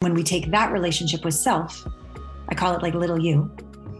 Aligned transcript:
when 0.00 0.14
we 0.14 0.22
take 0.22 0.50
that 0.50 0.72
relationship 0.72 1.26
with 1.26 1.34
self, 1.34 1.86
I 2.48 2.54
call 2.54 2.74
it 2.74 2.80
like 2.80 2.94
little 2.94 3.20
you. 3.20 3.50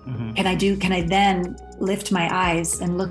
Mm-hmm. 0.09 0.33
Can 0.33 0.47
I 0.47 0.55
do, 0.55 0.75
can 0.79 0.93
I 0.93 1.03
then 1.03 1.59
lift 1.79 2.11
my 2.11 2.27
eyes 2.35 2.81
and 2.81 2.97
look 2.97 3.11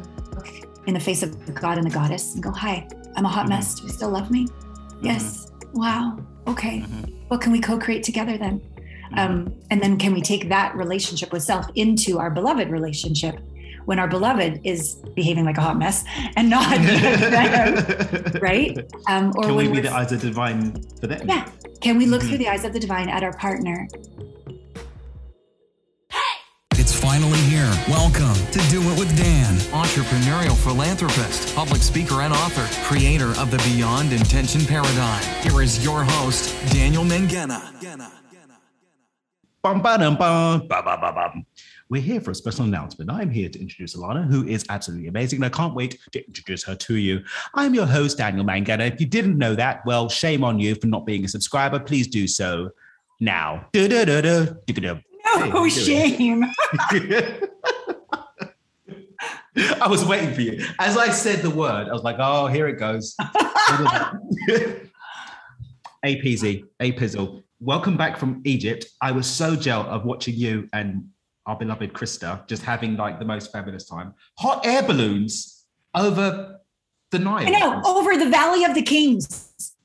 in 0.88 0.96
the 0.96 1.00
face 1.00 1.22
of 1.22 1.46
the 1.46 1.52
God 1.52 1.78
and 1.78 1.86
the 1.86 1.94
goddess 1.94 2.34
and 2.34 2.42
go, 2.42 2.50
Hi, 2.50 2.88
I'm 3.16 3.26
a 3.26 3.28
hot 3.28 3.42
mm-hmm. 3.42 3.50
mess. 3.50 3.76
Do 3.76 3.84
you 3.84 3.90
still 3.90 4.10
love 4.10 4.32
me? 4.32 4.48
Mm-hmm. 4.48 5.06
Yes. 5.06 5.52
Wow. 5.74 6.18
Okay. 6.48 6.80
Mm-hmm. 6.80 7.28
What 7.28 7.42
can 7.42 7.52
we 7.52 7.60
co 7.62 7.78
create 7.78 8.02
together 8.02 8.40
then? 8.40 8.60
Mm-hmm. 8.60 9.20
Um, 9.20 9.56
and 9.70 9.80
then 9.80 10.00
can 10.00 10.12
we 10.12 10.22
take 10.22 10.50
that 10.50 10.76
relationship 10.76 11.32
with 11.32 11.44
self 11.44 11.68
into 11.76 12.18
our 12.18 12.32
beloved 12.32 12.72
relationship 12.72 13.40
when 13.90 13.98
our 13.98 14.08
beloved 14.08 14.62
is 14.64 14.98
behaving 15.16 15.46
like 15.46 15.58
a 15.58 15.62
hot 15.62 15.76
mess 15.76 16.06
and 16.36 16.48
not 16.48 16.78
right? 18.40 18.78
Um, 19.08 19.34
or 19.36 19.46
can 19.46 19.56
we 19.56 19.68
be 19.68 19.82
the 19.82 19.92
eyes 19.92 20.12
of 20.12 20.22
the 20.22 20.28
divine 20.28 20.80
for 21.00 21.08
them? 21.08 21.28
Yeah. 21.28 21.50
Can 21.82 21.98
we 21.98 22.06
look 22.06 22.22
mm-hmm. 22.22 22.30
through 22.30 22.38
the 22.38 22.50
eyes 22.50 22.64
of 22.66 22.74
the 22.74 22.80
divine 22.80 23.10
at 23.10 23.24
our 23.24 23.34
partner? 23.34 23.88
It's 26.74 26.94
finally 26.94 27.40
here. 27.50 27.68
Welcome 27.90 28.36
to 28.52 28.60
Do 28.70 28.80
It 28.92 29.00
with 29.00 29.10
Dan, 29.18 29.56
entrepreneurial 29.74 30.56
philanthropist, 30.56 31.56
public 31.56 31.82
speaker, 31.82 32.22
and 32.22 32.32
author, 32.32 32.68
creator 32.86 33.32
of 33.42 33.50
the 33.50 33.58
Beyond 33.74 34.14
Intention 34.14 34.62
Paradigm. 34.66 35.24
Here 35.42 35.64
is 35.64 35.84
your 35.84 36.04
host, 36.04 36.54
Daniel 36.72 37.04
Mangena. 37.04 37.60
Bum, 39.64 39.82
ba, 39.82 39.98
bum, 39.98 40.16
ba, 40.16 40.62
ba, 40.70 40.98
ba, 41.02 41.12
bum. 41.12 41.46
We're 41.90 42.04
here 42.04 42.22
for 42.22 42.30
a 42.30 42.36
special 42.36 42.66
announcement. 42.66 43.10
I'm 43.10 43.32
here 43.32 43.50
to 43.50 43.60
introduce 43.60 43.96
Allana, 43.96 44.24
who 44.24 44.46
is 44.46 44.64
absolutely 44.70 45.08
amazing, 45.08 45.38
and 45.38 45.46
I 45.46 45.50
can't 45.50 45.74
wait 45.74 45.98
to 46.12 46.24
introduce 46.24 46.64
her 46.66 46.76
to 46.76 46.96
you. 46.98 47.24
I'm 47.56 47.74
your 47.74 47.88
host, 47.88 48.20
Daniel 48.20 48.46
Mangena. 48.46 48.94
If 48.94 49.02
you 49.02 49.08
didn't 49.08 49.40
know 49.40 49.56
that, 49.56 49.84
well, 49.88 50.08
shame 50.08 50.44
on 50.44 50.60
you 50.60 50.76
for 50.76 50.86
not 50.86 51.08
being 51.08 51.26
a 51.26 51.28
subscriber. 51.28 51.80
Please 51.80 52.06
do 52.06 52.28
so 52.28 52.70
now. 53.20 53.66
No 53.74 55.68
shame. 55.68 56.46
I 59.82 59.88
was 59.88 60.06
waiting 60.06 60.36
for 60.36 60.42
you. 60.42 60.64
As 60.78 60.96
I 60.96 61.10
said 61.10 61.40
the 61.42 61.50
word, 61.50 61.88
I 61.90 61.92
was 61.92 62.04
like, 62.04 62.18
oh, 62.20 62.46
here 62.46 62.68
it 62.68 62.78
goes. 62.78 63.16
APZ, 66.06 66.66
Apizzle. 66.80 67.42
Welcome 67.60 67.98
back 67.98 68.20
from 68.20 68.44
Egypt. 68.46 68.86
I 69.02 69.12
was 69.12 69.26
so 69.26 69.56
jealous 69.56 69.88
of 69.88 70.06
watching 70.06 70.36
you 70.36 70.70
and 70.72 71.10
our 71.50 71.56
beloved 71.56 71.94
Krista, 71.94 72.48
just 72.48 72.62
having 72.62 72.96
like 72.96 73.18
the 73.18 73.26
most 73.26 73.52
fabulous 73.52 73.84
time. 73.84 74.14
Hot 74.38 74.64
air 74.66 74.84
balloons 74.84 75.66
over 75.96 76.60
the 77.10 77.18
Nile. 77.18 77.48
I 77.48 77.50
know, 77.50 77.82
over 77.86 78.16
the 78.18 78.30
Valley 78.30 78.64
of 78.66 78.76
the 78.76 78.84
Kings. 78.84 79.76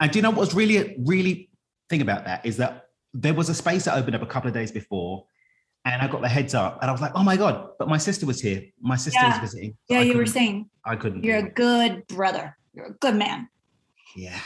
And 0.00 0.12
do 0.12 0.18
you 0.18 0.22
know 0.22 0.28
what 0.28 0.40
was 0.40 0.54
really, 0.54 0.96
really 1.06 1.48
thing 1.88 2.02
about 2.02 2.26
that 2.26 2.44
is 2.44 2.58
that 2.58 2.88
there 3.14 3.32
was 3.32 3.48
a 3.48 3.54
space 3.54 3.86
that 3.86 3.96
opened 3.96 4.16
up 4.16 4.22
a 4.22 4.26
couple 4.26 4.48
of 4.48 4.54
days 4.54 4.70
before, 4.70 5.24
and 5.86 6.02
I 6.02 6.08
got 6.08 6.20
the 6.20 6.28
heads 6.28 6.54
up, 6.54 6.78
and 6.82 6.90
I 6.90 6.92
was 6.92 7.00
like, 7.00 7.12
"Oh 7.14 7.24
my 7.24 7.38
god!" 7.38 7.70
But 7.78 7.88
my 7.88 7.96
sister 7.96 8.26
was 8.26 8.38
here. 8.42 8.62
My 8.78 8.96
sister 8.96 9.18
yeah. 9.18 9.30
was 9.30 9.50
visiting. 9.50 9.76
Yeah, 9.88 10.02
you 10.02 10.14
were 10.18 10.26
saying 10.26 10.68
I 10.84 10.96
couldn't. 10.96 11.24
You're 11.24 11.38
a 11.38 11.50
good 11.50 12.06
brother. 12.06 12.54
You're 12.74 12.86
a 12.86 12.92
good 12.92 13.16
man. 13.16 13.48
Yeah. 14.14 14.38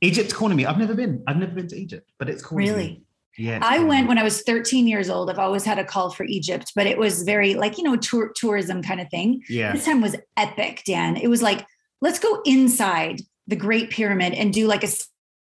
Egypt's 0.00 0.32
calling 0.32 0.56
me. 0.56 0.66
I've 0.66 0.78
never 0.78 0.94
been. 0.94 1.24
I've 1.26 1.36
never 1.36 1.52
been 1.52 1.66
to 1.68 1.76
Egypt, 1.76 2.12
but 2.18 2.28
it's 2.28 2.44
calling 2.44 2.68
really? 2.68 2.88
me. 2.88 3.02
Yeah. 3.36 3.58
I 3.62 3.80
went 3.80 4.08
when 4.08 4.18
I 4.18 4.22
was 4.22 4.42
13 4.42 4.86
years 4.86 5.10
old. 5.10 5.30
I've 5.30 5.38
always 5.38 5.64
had 5.64 5.78
a 5.78 5.84
call 5.84 6.10
for 6.10 6.24
Egypt, 6.24 6.72
but 6.76 6.86
it 6.86 6.98
was 6.98 7.22
very 7.22 7.54
like, 7.54 7.78
you 7.78 7.84
know, 7.84 7.96
tour, 7.96 8.32
tourism 8.34 8.82
kind 8.82 9.00
of 9.00 9.08
thing. 9.10 9.42
Yeah. 9.48 9.72
This 9.72 9.84
time 9.84 10.00
was 10.00 10.16
epic, 10.36 10.82
Dan. 10.86 11.16
It 11.16 11.28
was 11.28 11.42
like, 11.42 11.66
let's 12.00 12.18
go 12.18 12.40
inside 12.44 13.20
the 13.46 13.56
Great 13.56 13.90
Pyramid 13.90 14.34
and 14.34 14.52
do 14.52 14.66
like 14.66 14.84
a 14.84 14.88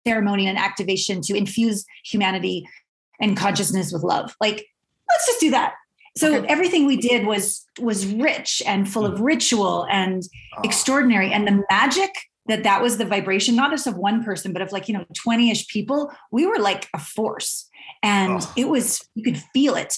ceremony 0.07 0.47
and 0.47 0.57
activation 0.57 1.21
to 1.21 1.35
infuse 1.35 1.85
humanity 2.05 2.67
and 3.19 3.37
consciousness 3.37 3.91
with 3.91 4.03
love. 4.03 4.35
Like, 4.39 4.65
let's 5.09 5.27
just 5.27 5.39
do 5.39 5.51
that. 5.51 5.73
So 6.15 6.35
okay. 6.35 6.47
everything 6.47 6.85
we 6.85 6.97
did 6.97 7.25
was 7.25 7.65
was 7.79 8.05
rich 8.05 8.61
and 8.67 8.91
full 8.91 9.05
of 9.05 9.19
mm. 9.19 9.23
ritual 9.23 9.87
and 9.89 10.21
oh. 10.57 10.61
extraordinary. 10.63 11.31
And 11.31 11.47
the 11.47 11.63
magic 11.71 12.11
that 12.45 12.63
that 12.63 12.81
was 12.81 12.97
the 12.97 13.05
vibration, 13.05 13.55
not 13.55 13.71
just 13.71 13.87
of 13.87 13.97
one 13.97 14.23
person, 14.23 14.53
but 14.53 14.61
of 14.61 14.71
like, 14.71 14.87
you 14.87 14.93
know, 14.93 15.05
20-ish 15.25 15.67
people, 15.69 16.11
we 16.31 16.45
were 16.45 16.59
like 16.59 16.89
a 16.93 16.99
force 16.99 17.69
and 18.03 18.41
oh. 18.41 18.53
it 18.55 18.67
was 18.67 19.01
you 19.15 19.23
could 19.23 19.41
feel 19.53 19.75
it 19.75 19.97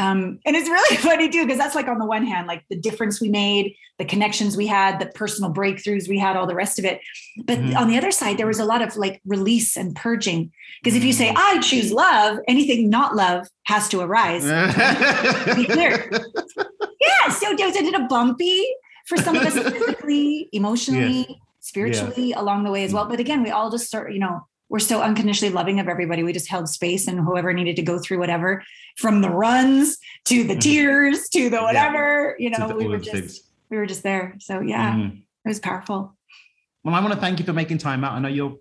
um, 0.00 0.38
and 0.46 0.54
it's 0.54 0.68
really 0.68 0.96
funny 0.98 1.28
too 1.28 1.44
because 1.44 1.58
that's 1.58 1.74
like 1.74 1.88
on 1.88 1.98
the 1.98 2.06
one 2.06 2.24
hand 2.24 2.46
like 2.46 2.64
the 2.70 2.76
difference 2.76 3.20
we 3.20 3.28
made 3.28 3.74
the 3.98 4.04
connections 4.04 4.56
we 4.56 4.66
had 4.66 5.00
the 5.00 5.06
personal 5.06 5.52
breakthroughs 5.52 6.08
we 6.08 6.18
had 6.18 6.36
all 6.36 6.46
the 6.46 6.54
rest 6.54 6.78
of 6.78 6.84
it 6.84 7.00
but 7.44 7.58
mm-hmm. 7.58 7.76
on 7.76 7.88
the 7.88 7.96
other 7.96 8.12
side 8.12 8.38
there 8.38 8.46
was 8.46 8.60
a 8.60 8.64
lot 8.64 8.82
of 8.82 8.96
like 8.96 9.20
release 9.26 9.76
and 9.76 9.96
purging 9.96 10.52
because 10.82 10.96
if 10.96 11.02
you 11.02 11.12
say 11.12 11.30
mm. 11.30 11.36
i 11.36 11.58
choose 11.60 11.90
love 11.90 12.38
anything 12.46 12.88
not 12.88 13.16
love 13.16 13.46
has 13.64 13.88
to 13.88 14.00
arise 14.00 14.44
be 15.56 15.64
clear 15.64 16.08
yeah 17.00 17.30
so 17.30 17.50
it 17.50 17.58
was 17.58 17.94
a 17.94 18.06
bumpy 18.06 18.64
for 19.06 19.16
some 19.16 19.34
of 19.34 19.42
us 19.42 19.54
physically 19.72 20.48
emotionally 20.52 21.26
yeah. 21.28 21.36
spiritually 21.58 22.30
yeah. 22.30 22.40
along 22.40 22.62
the 22.62 22.70
way 22.70 22.84
as 22.84 22.92
well 22.92 23.06
mm. 23.06 23.10
but 23.10 23.18
again 23.18 23.42
we 23.42 23.50
all 23.50 23.70
just 23.70 23.86
start 23.86 24.12
you 24.12 24.20
know 24.20 24.46
we're 24.68 24.78
so 24.78 25.00
unconditionally 25.00 25.52
loving 25.52 25.80
of 25.80 25.88
everybody. 25.88 26.22
We 26.22 26.32
just 26.32 26.48
held 26.48 26.68
space 26.68 27.08
and 27.08 27.20
whoever 27.20 27.52
needed 27.52 27.76
to 27.76 27.82
go 27.82 27.98
through 27.98 28.18
whatever 28.18 28.62
from 28.96 29.20
the 29.22 29.30
runs 29.30 29.98
to 30.26 30.44
the 30.44 30.54
mm-hmm. 30.54 30.60
tears 30.60 31.28
to 31.30 31.48
the 31.48 31.62
whatever, 31.62 32.36
yeah. 32.38 32.50
you 32.50 32.58
know, 32.58 32.76
we 32.76 32.86
were 32.86 32.98
just, 32.98 33.12
things. 33.12 33.40
we 33.70 33.76
were 33.76 33.86
just 33.86 34.02
there. 34.02 34.36
So 34.40 34.60
yeah, 34.60 34.92
mm-hmm. 34.92 35.16
it 35.16 35.48
was 35.48 35.60
powerful. 35.60 36.16
Well, 36.84 36.94
I 36.94 37.00
want 37.00 37.14
to 37.14 37.20
thank 37.20 37.38
you 37.38 37.44
for 37.44 37.52
making 37.52 37.78
time 37.78 38.04
out. 38.04 38.12
I 38.12 38.18
know 38.18 38.28
you're 38.28 38.56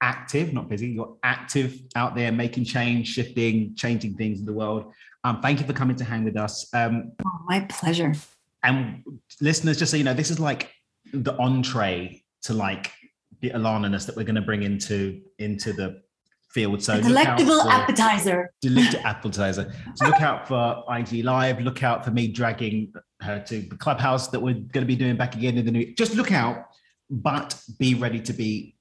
active, 0.00 0.52
not 0.52 0.68
busy, 0.68 0.88
you're 0.88 1.16
active 1.22 1.80
out 1.94 2.14
there 2.14 2.32
making 2.32 2.64
change, 2.64 3.08
shifting, 3.08 3.74
changing 3.74 4.14
things 4.14 4.40
in 4.40 4.46
the 4.46 4.52
world. 4.52 4.92
Um, 5.24 5.40
thank 5.40 5.60
you 5.60 5.66
for 5.66 5.72
coming 5.72 5.96
to 5.96 6.04
hang 6.04 6.24
with 6.24 6.36
us. 6.36 6.72
Um, 6.72 7.12
oh, 7.24 7.40
my 7.46 7.60
pleasure. 7.68 8.14
And 8.62 9.02
listeners, 9.40 9.78
just 9.78 9.90
so 9.90 9.96
you 9.96 10.04
know, 10.04 10.14
this 10.14 10.30
is 10.30 10.40
like 10.40 10.72
the 11.12 11.36
entree 11.38 12.22
to 12.42 12.54
like 12.54 12.92
the 13.40 13.50
Allana-ness 13.50 14.04
that 14.06 14.16
we're 14.16 14.24
going 14.24 14.34
to 14.36 14.42
bring 14.42 14.62
into 14.62 15.20
into 15.38 15.72
the 15.72 16.02
field. 16.50 16.82
So 16.82 17.00
delectable 17.00 17.60
appetizer. 17.68 18.52
Delectable 18.60 19.06
appetizer. 19.06 19.72
So 19.94 20.06
look 20.06 20.20
out 20.20 20.48
for 20.48 20.84
IG 20.88 21.24
Live. 21.24 21.60
Look 21.60 21.82
out 21.82 22.04
for 22.04 22.10
me 22.10 22.28
dragging 22.28 22.92
her 23.20 23.40
to 23.40 23.60
the 23.60 23.76
clubhouse 23.76 24.28
that 24.28 24.40
we're 24.40 24.54
going 24.54 24.68
to 24.72 24.86
be 24.86 24.96
doing 24.96 25.16
back 25.16 25.34
again 25.34 25.58
in 25.58 25.64
the 25.64 25.72
new. 25.72 25.94
Just 25.94 26.14
look 26.14 26.32
out, 26.32 26.66
but 27.10 27.60
be 27.78 27.94
ready 27.94 28.20
to 28.20 28.32
be 28.32 28.76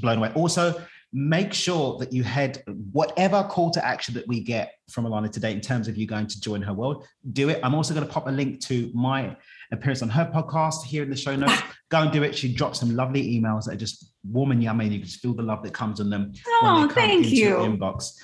blown 0.00 0.18
away. 0.18 0.32
Also, 0.34 0.80
make 1.12 1.52
sure 1.52 1.98
that 1.98 2.12
you 2.12 2.22
head 2.22 2.62
whatever 2.92 3.42
call 3.44 3.70
to 3.70 3.84
action 3.84 4.14
that 4.14 4.26
we 4.26 4.40
get 4.40 4.72
from 4.90 5.04
Allana 5.04 5.30
today 5.30 5.52
in 5.52 5.60
terms 5.60 5.86
of 5.86 5.96
you 5.96 6.06
going 6.06 6.26
to 6.26 6.40
join 6.40 6.62
her 6.62 6.72
world. 6.72 7.06
Do 7.32 7.50
it. 7.50 7.60
I'm 7.62 7.74
also 7.74 7.92
going 7.94 8.06
to 8.06 8.12
pop 8.12 8.28
a 8.28 8.30
link 8.30 8.60
to 8.62 8.90
my 8.94 9.36
appearance 9.72 10.02
on 10.02 10.08
her 10.08 10.30
podcast 10.32 10.84
here 10.84 11.02
in 11.02 11.10
the 11.10 11.16
show 11.16 11.36
notes. 11.36 11.60
Go 11.92 11.98
and 11.98 12.10
do 12.10 12.22
it. 12.22 12.34
She 12.34 12.50
drops 12.50 12.80
some 12.80 12.96
lovely 12.96 13.38
emails 13.38 13.66
that 13.66 13.74
are 13.74 13.76
just 13.76 14.14
warm 14.24 14.50
and 14.50 14.62
yummy, 14.62 14.86
and 14.86 14.94
you 14.94 15.00
can 15.00 15.06
just 15.06 15.20
feel 15.20 15.34
the 15.34 15.42
love 15.42 15.62
that 15.62 15.74
comes 15.74 16.00
on 16.00 16.08
them. 16.08 16.32
Oh, 16.48 16.90
thank 16.90 17.26
you. 17.28 17.56
inbox. 17.56 18.14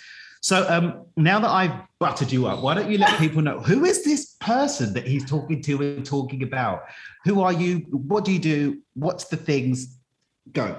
So 0.41 0.65
um, 0.71 1.05
now 1.19 1.39
that 1.39 1.51
I've 1.51 1.75
buttered 2.01 2.33
you 2.33 2.47
up, 2.47 2.62
why 2.62 2.73
don't 2.73 2.91
you 2.91 2.97
let 2.97 3.19
people 3.19 3.43
know 3.43 3.61
who 3.61 3.84
is 3.84 4.05
this 4.05 4.37
person 4.41 4.95
that 4.95 5.07
he's 5.07 5.28
talking 5.28 5.61
to 5.65 5.83
and 5.83 6.07
talking 6.07 6.45
about? 6.45 6.84
Who 7.27 7.43
are 7.43 7.53
you? 7.53 7.81
What 7.91 8.25
do 8.25 8.33
you 8.33 8.39
do? 8.39 8.81
What's 8.95 9.25
the 9.25 9.37
things? 9.37 9.99
Go. 10.53 10.75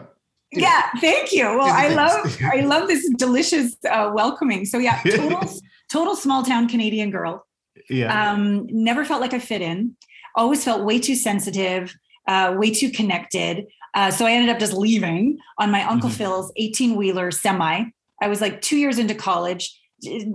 Do 0.52 0.60
yeah, 0.60 0.90
it. 0.96 1.00
thank 1.00 1.32
you. 1.32 1.44
Well, 1.44 1.72
I 1.72 1.90
love 1.90 2.38
I 2.44 2.62
love 2.62 2.88
this 2.88 3.08
delicious 3.18 3.78
uh, 3.88 4.10
welcoming. 4.12 4.66
So 4.66 4.80
yeah, 4.80 5.00
total 5.08 5.48
total 5.92 6.16
small 6.16 6.42
town 6.42 6.68
Canadian 6.68 7.12
girl. 7.12 7.46
Yeah. 7.88 8.32
Um, 8.32 8.66
never 8.72 9.06
felt 9.06 9.22
like 9.22 9.36
I 9.36 9.40
fit 9.40 9.62
in 9.62 9.96
always 10.36 10.64
felt 10.64 10.84
way 10.84 11.00
too 11.00 11.16
sensitive, 11.16 11.96
uh, 12.30 12.54
way 12.56 12.70
too 12.70 12.92
connected. 12.92 13.68
Uh, 13.96 14.12
so 14.12 14.26
I 14.26 14.32
ended 14.32 14.52
up 14.52 14.60
just 14.60 14.74
leaving 14.74 15.40
on 15.58 15.72
my 15.72 15.84
Uncle 15.84 16.10
mm-hmm. 16.10 16.18
Phil's 16.18 16.52
18 16.56 16.96
wheeler 16.96 17.32
semi. 17.32 17.86
I 18.22 18.28
was 18.28 18.40
like 18.40 18.62
two 18.62 18.78
years 18.78 19.00
into 19.00 19.16
college, 19.16 19.76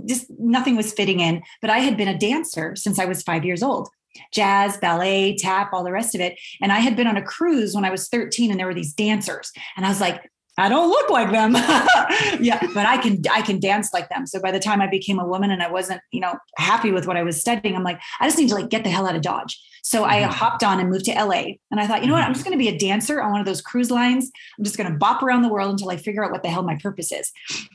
just 0.04 0.26
nothing 0.38 0.76
was 0.76 0.92
fitting 0.92 1.20
in. 1.20 1.42
But 1.60 1.70
I 1.70 1.78
had 1.78 1.96
been 1.96 2.08
a 2.08 2.18
dancer 2.18 2.74
since 2.74 2.98
I 2.98 3.04
was 3.04 3.22
five 3.22 3.44
years 3.44 3.62
old 3.62 3.88
jazz, 4.32 4.76
ballet, 4.76 5.36
tap, 5.36 5.70
all 5.72 5.82
the 5.82 5.90
rest 5.90 6.14
of 6.14 6.20
it. 6.20 6.38
And 6.60 6.70
I 6.70 6.78
had 6.78 6.94
been 6.94 7.08
on 7.08 7.16
a 7.16 7.22
cruise 7.22 7.74
when 7.74 7.84
I 7.84 7.90
was 7.90 8.08
13 8.08 8.50
and 8.50 8.60
there 8.60 8.66
were 8.66 8.74
these 8.74 8.92
dancers. 8.92 9.50
And 9.76 9.84
I 9.84 9.88
was 9.88 10.00
like, 10.00 10.30
I 10.56 10.68
don't 10.68 10.88
look 10.88 11.10
like 11.10 11.32
them. 11.32 11.54
yeah, 12.40 12.60
but 12.74 12.86
I 12.86 12.96
can 12.98 13.22
I 13.30 13.42
can 13.42 13.58
dance 13.58 13.92
like 13.92 14.08
them. 14.08 14.26
So 14.26 14.40
by 14.40 14.52
the 14.52 14.60
time 14.60 14.80
I 14.80 14.86
became 14.86 15.18
a 15.18 15.26
woman 15.26 15.50
and 15.50 15.62
I 15.62 15.70
wasn't, 15.70 16.00
you 16.12 16.20
know, 16.20 16.34
happy 16.56 16.92
with 16.92 17.06
what 17.06 17.16
I 17.16 17.22
was 17.22 17.40
studying, 17.40 17.74
I'm 17.74 17.82
like, 17.82 18.00
I 18.20 18.26
just 18.26 18.38
need 18.38 18.48
to 18.50 18.54
like 18.54 18.68
get 18.68 18.84
the 18.84 18.90
hell 18.90 19.06
out 19.06 19.16
of 19.16 19.22
Dodge. 19.22 19.60
So 19.82 20.02
mm-hmm. 20.02 20.10
I 20.10 20.22
hopped 20.22 20.64
on 20.64 20.80
and 20.80 20.88
moved 20.88 21.04
to 21.06 21.12
LA. 21.12 21.42
And 21.70 21.80
I 21.80 21.86
thought, 21.86 22.02
you 22.02 22.08
know 22.08 22.14
what? 22.14 22.20
I'm 22.20 22.26
mm-hmm. 22.26 22.34
just 22.34 22.44
going 22.44 22.56
to 22.56 22.62
be 22.62 22.68
a 22.68 22.78
dancer 22.78 23.20
on 23.20 23.32
one 23.32 23.40
of 23.40 23.46
those 23.46 23.60
cruise 23.60 23.90
lines. 23.90 24.30
I'm 24.58 24.64
just 24.64 24.76
going 24.76 24.90
to 24.90 24.98
bop 24.98 25.22
around 25.22 25.42
the 25.42 25.48
world 25.48 25.70
until 25.70 25.90
I 25.90 25.96
figure 25.96 26.24
out 26.24 26.32
what 26.32 26.42
the 26.42 26.48
hell 26.48 26.62
my 26.62 26.78
purpose 26.82 27.12
is. 27.12 27.30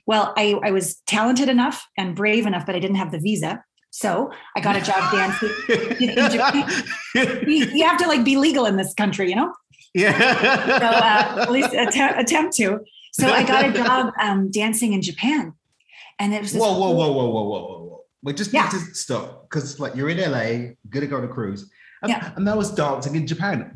Well, 0.07 0.33
I, 0.35 0.59
I 0.63 0.71
was 0.71 0.95
talented 1.05 1.49
enough 1.49 1.85
and 1.97 2.15
brave 2.15 2.45
enough, 2.45 2.65
but 2.65 2.75
I 2.75 2.79
didn't 2.79 2.97
have 2.97 3.11
the 3.11 3.19
visa. 3.19 3.63
So 3.91 4.31
I 4.55 4.61
got 4.61 4.75
a 4.75 4.81
job 4.81 5.11
dancing 5.11 5.49
in 5.69 6.15
you 7.47 7.85
have 7.85 7.97
to 7.99 8.07
like 8.07 8.23
be 8.23 8.37
legal 8.37 8.65
in 8.65 8.77
this 8.77 8.93
country, 8.93 9.29
you 9.29 9.35
know? 9.35 9.53
Yeah. 9.93 10.17
so 10.79 10.85
uh, 10.85 11.41
at 11.43 11.51
least 11.51 11.73
attempt, 11.73 12.19
attempt 12.19 12.55
to. 12.57 12.79
So 13.13 13.27
I 13.27 13.43
got 13.43 13.65
a 13.69 13.73
job 13.83 14.13
um, 14.19 14.51
dancing 14.51 14.93
in 14.93 15.01
Japan, 15.01 15.53
and 16.19 16.33
it 16.33 16.41
was 16.41 16.53
Whoa, 16.53 16.77
whoa, 16.77 16.91
whoa, 16.91 17.11
whoa, 17.11 17.29
whoa, 17.29 17.43
whoa, 17.43 17.43
whoa, 17.43 17.83
whoa. 17.85 18.03
We 18.21 18.33
just 18.33 18.53
Yeah. 18.53 18.63
need 18.65 18.71
to 18.71 18.79
stop 18.93 19.49
because, 19.49 19.79
like, 19.79 19.95
you're 19.95 20.09
in 20.09 20.17
LA, 20.19 20.75
gonna 20.89 21.07
go 21.07 21.17
on 21.17 21.23
a 21.23 21.27
cruise, 21.27 21.69
and, 22.03 22.11
Yeah. 22.11 22.31
and 22.35 22.47
that 22.47 22.55
was 22.57 22.71
dancing 22.71 23.15
in 23.15 23.25
Japan. 23.25 23.73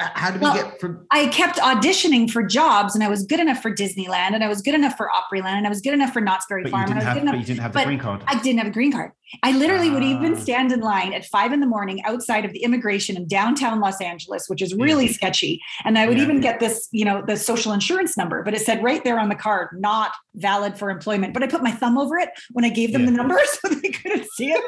How 0.00 0.30
did 0.30 0.40
we 0.40 0.52
get 0.52 0.80
from? 0.80 1.04
I 1.10 1.26
kept 1.26 1.58
auditioning 1.58 2.30
for 2.30 2.44
jobs, 2.44 2.94
and 2.94 3.02
I 3.02 3.08
was 3.08 3.24
good 3.24 3.40
enough 3.40 3.60
for 3.60 3.74
Disneyland, 3.74 4.32
and 4.32 4.44
I 4.44 4.48
was 4.48 4.62
good 4.62 4.74
enough 4.74 4.96
for 4.96 5.10
Opryland, 5.12 5.56
and 5.56 5.66
I 5.66 5.68
was 5.68 5.80
good 5.80 5.92
enough 5.92 6.12
for 6.12 6.20
Knott's 6.20 6.46
Berry 6.48 6.62
But 6.62 6.70
Farm, 6.70 6.84
and 6.84 6.94
didn't 6.94 6.96
I 6.96 7.00
was 7.00 7.14
have, 7.14 7.22
good 7.24 7.30
but 7.32 7.38
you 7.40 7.44
didn't 7.44 7.60
have 7.62 7.72
the 7.72 7.78
but 7.80 7.86
green 7.86 7.98
card. 7.98 8.22
I 8.28 8.38
didn't 8.40 8.58
have 8.58 8.68
a 8.68 8.70
green 8.70 8.92
card. 8.92 9.10
I 9.42 9.50
literally 9.58 9.90
would 9.90 10.04
even 10.04 10.34
Ah. 10.34 10.38
stand 10.38 10.70
in 10.70 10.80
line 10.80 11.12
at 11.14 11.24
five 11.26 11.52
in 11.52 11.58
the 11.58 11.66
morning 11.66 12.02
outside 12.04 12.44
of 12.44 12.52
the 12.52 12.62
immigration 12.62 13.16
in 13.16 13.26
downtown 13.26 13.80
Los 13.80 14.00
Angeles, 14.00 14.44
which 14.48 14.62
is 14.62 14.72
really 14.72 15.08
sketchy. 15.08 15.60
And 15.84 15.98
I 15.98 16.06
would 16.06 16.16
Yeah. 16.16 16.24
even 16.24 16.40
get 16.40 16.60
this, 16.60 16.88
you 16.92 17.04
know, 17.04 17.22
the 17.26 17.36
social 17.36 17.72
insurance 17.72 18.16
number, 18.16 18.44
but 18.44 18.54
it 18.54 18.60
said 18.60 18.82
right 18.84 19.02
there 19.02 19.18
on 19.18 19.28
the 19.28 19.34
card, 19.34 19.68
not 19.80 20.12
valid 20.36 20.78
for 20.78 20.90
employment. 20.90 21.34
But 21.34 21.42
I 21.42 21.48
put 21.48 21.62
my 21.62 21.72
thumb 21.72 21.98
over 21.98 22.16
it 22.18 22.30
when 22.52 22.64
I 22.64 22.68
gave 22.68 22.92
them 22.92 23.02
Yeah. 23.02 23.10
the 23.10 23.16
number 23.16 23.38
so 23.62 23.68
they 23.74 23.88
couldn't 23.90 24.26
see 24.36 24.50
it. 24.52 24.62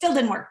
Still 0.00 0.14
didn't 0.14 0.30
work. 0.30 0.48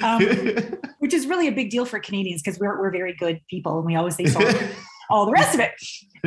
Um, 0.00 0.22
which 1.00 1.12
is 1.12 1.26
really 1.26 1.48
a 1.48 1.52
big 1.52 1.70
deal 1.70 1.84
for 1.84 1.98
Canadians 1.98 2.40
because 2.40 2.60
we're, 2.60 2.78
we're 2.80 2.92
very 2.92 3.12
good 3.14 3.40
people 3.50 3.78
and 3.78 3.84
we 3.84 3.96
always 3.96 4.14
say 4.14 4.26
sorry, 4.26 4.54
all 5.10 5.26
the 5.26 5.32
rest 5.32 5.54
of 5.54 5.60
it. 5.60 5.72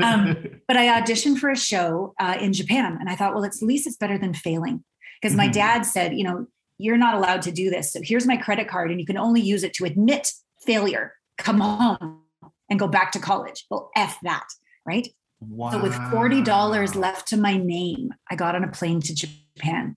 Um, 0.04 0.36
but 0.68 0.76
I 0.76 0.88
auditioned 1.02 1.38
for 1.38 1.50
a 1.50 1.56
show 1.56 2.14
uh, 2.20 2.36
in 2.42 2.52
Japan 2.52 2.98
and 3.00 3.10
I 3.10 3.16
thought, 3.16 3.34
well, 3.34 3.46
it's, 3.46 3.62
at 3.64 3.68
least 3.68 3.88
it's 3.88 3.96
better 3.96 4.18
than 4.18 4.34
failing. 4.34 4.84
Because 5.22 5.38
my 5.38 5.48
Mhm. 5.48 5.54
dad 5.54 5.82
said, 5.84 6.18
you 6.18 6.26
know, 6.26 6.48
you're 6.78 6.98
not 6.98 7.16
allowed 7.16 7.42
to 7.44 7.52
do 7.54 7.70
this. 7.70 7.94
So 7.94 8.02
here's 8.04 8.28
my 8.28 8.36
credit 8.36 8.68
card 8.68 8.92
and 8.92 9.00
you 9.00 9.06
can 9.06 9.18
only 9.18 9.40
use 9.40 9.64
it 9.64 9.74
to 9.76 9.86
admit 9.86 10.30
failure. 10.66 11.14
Come 11.38 11.62
home 11.62 12.24
and 12.70 12.78
go 12.78 12.90
back 12.90 13.14
to 13.14 13.20
college. 13.20 13.66
Well, 13.70 13.90
F 13.96 14.18
that, 14.24 14.46
right? 14.86 15.08
wow. 15.40 15.72
So 15.72 15.82
with 15.82 15.94
$40 15.94 16.96
left 16.96 17.30
to 17.30 17.38
my 17.38 17.56
name, 17.56 18.14
I 18.30 18.36
got 18.36 18.56
on 18.56 18.66
a 18.66 18.72
plane 18.72 19.00
to 19.00 19.16
Japan. 19.16 19.96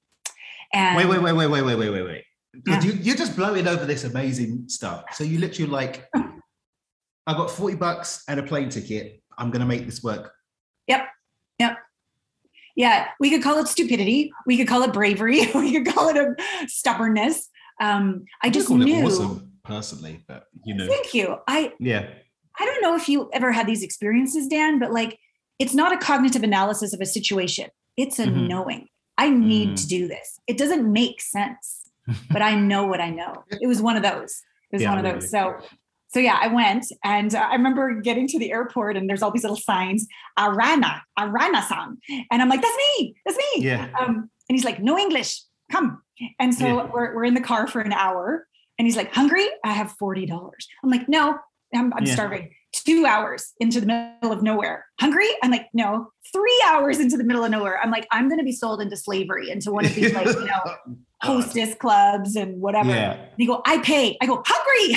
And 0.73 0.97
Wait, 0.97 1.07
wait, 1.07 1.21
wait, 1.21 1.33
wait, 1.33 1.47
wait, 1.49 1.63
wait, 1.63 1.75
wait, 1.77 1.91
wait, 1.91 2.03
wait. 2.05 2.25
Yeah. 2.67 2.83
You, 2.83 2.93
you're 2.93 3.17
just 3.17 3.37
blowing 3.37 3.67
over 3.69 3.85
this 3.85 4.05
amazing 4.05 4.65
stuff. 4.69 5.05
So 5.15 5.23
you 5.25 5.39
literally 5.39 5.71
like, 5.71 6.09
I 6.15 7.35
got 7.35 7.51
40 7.51 7.77
bucks 7.77 8.25
and 8.29 8.41
a 8.41 8.43
plane 8.43 8.69
ticket. 8.71 9.23
I'm 9.37 9.51
gonna 9.51 9.67
make 9.67 9.87
this 9.87 10.03
work. 10.03 10.33
Yep. 10.89 11.07
Yep. 11.59 11.77
Yeah, 12.75 13.09
we 13.21 13.31
could 13.31 13.43
call 13.43 13.59
it 13.59 13.69
stupidity. 13.69 14.33
We 14.47 14.57
could 14.57 14.69
call 14.69 14.83
it 14.83 14.93
bravery. 14.93 15.47
We 15.55 15.73
could 15.83 15.93
call 15.95 16.09
it 16.09 16.17
a 16.17 16.35
stubbornness. 16.69 17.49
Um, 17.81 18.25
I 18.43 18.51
just 18.51 18.71
knew. 18.71 19.05
awesome 19.05 19.53
personally, 19.65 20.25
but 20.27 20.45
you 20.65 20.75
know, 20.75 20.87
Thank 20.89 21.13
you. 21.15 21.37
I 21.47 21.73
yeah. 21.79 22.09
I 22.59 22.65
don't 22.65 22.83
know 22.83 22.97
if 22.97 23.09
you 23.09 23.29
ever 23.33 23.53
had 23.53 23.67
these 23.67 23.83
experiences, 23.83 24.49
Dan, 24.49 24.79
but 24.79 24.91
like 24.93 25.19
it's 25.59 25.75
not 25.75 25.93
a 25.93 25.99
cognitive 25.99 26.43
analysis 26.43 26.93
of 26.95 27.01
a 27.01 27.07
situation. 27.07 27.69
It's 27.97 28.19
a 28.19 28.27
Mhm. 28.27 28.49
knowing. 28.49 28.89
I 29.17 29.29
need 29.31 29.71
Mm. 29.71 29.77
to 29.83 29.87
do 29.89 30.09
this. 30.09 30.39
It 30.47 30.57
doesn't 30.57 30.91
make 30.91 31.21
sense, 31.21 31.78
but 32.31 32.43
I 32.43 32.55
know 32.55 32.87
what 32.87 33.01
I 33.01 33.11
know. 33.11 33.45
It 33.51 33.67
was 33.67 33.81
one 33.83 33.97
of 33.97 34.03
those. 34.03 34.43
It 34.71 34.77
was 34.77 34.83
Yeah, 34.83 34.91
one 34.91 34.99
of 34.99 35.05
really. 35.05 35.21
those. 35.21 35.31
So 35.31 35.55
so 36.11 36.21
yeah, 36.21 36.39
I 36.41 36.49
went 36.49 36.87
and 37.05 37.35
I 37.35 37.53
remember 37.53 38.01
getting 38.01 38.27
to 38.29 38.39
the 38.39 38.51
airport 38.51 38.97
and 38.97 39.09
there's 39.11 39.23
all 39.23 39.31
these 39.31 39.43
little 39.43 39.59
signs, 39.59 40.07
Arana, 40.39 41.03
Arana-san. 41.19 41.99
And 42.31 42.41
I'm 42.43 42.49
like, 42.49 42.63
that's 42.63 42.77
me, 42.99 43.15
that's 43.27 43.37
me. 43.37 43.63
Yeah. 43.65 43.91
Um, 44.01 44.31
and 44.49 44.57
he's 44.57 44.65
like, 44.65 44.81
no 44.81 44.99
English, 44.99 45.43
come. 45.71 46.01
And 46.41 46.55
so 46.55 46.67
Yeah. 46.67 46.89
we're, 46.91 47.15
we're 47.15 47.25
in 47.25 47.35
the 47.35 47.43
car 47.43 47.67
for 47.67 47.81
an 47.83 47.93
hour 47.93 48.47
and 48.79 48.87
he's 48.87 48.97
like, 48.97 49.13
hungry? 49.13 49.47
I 49.65 49.73
have 49.73 49.95
$40. 50.03 50.31
I'm 50.83 50.91
like, 50.91 51.11
no, 51.11 51.37
I'm, 51.75 51.93
I'm 51.93 52.07
Yeah. 52.07 52.15
starving. 52.15 52.55
Two 52.73 53.05
hours 53.05 53.53
into 53.61 53.79
the 53.79 53.87
middle 53.87 54.33
of 54.33 54.43
nowhere. 54.43 54.87
Hungry? 55.01 55.29
I'm 55.43 55.51
like, 55.51 55.67
no. 55.75 56.11
Three 56.33 56.63
hours 56.67 57.01
into 57.01 57.19
the 57.19 57.25
middle 57.25 57.45
of 57.45 57.51
nowhere. 57.51 57.79
I'm 57.83 57.91
like, 57.91 58.07
I'm 58.13 58.29
going 58.29 58.39
to 58.39 58.45
be 58.45 58.53
sold 58.53 58.81
into 58.81 58.97
slavery, 58.97 59.51
into 59.51 59.73
one 59.73 59.85
of 59.85 59.95
these 59.95 60.15
like, 60.15 60.27
you 60.27 60.47
know, 60.47 60.97
hostess 61.23 61.75
clubs 61.75 62.37
and 62.37 62.61
whatever. 62.61 62.91
Yeah. 62.91 63.13
And 63.13 63.35
he 63.37 63.47
go, 63.47 63.63
I 63.67 63.79
pay. 63.79 64.17
I 64.21 64.27
go, 64.27 64.43
hungry. 64.47 64.95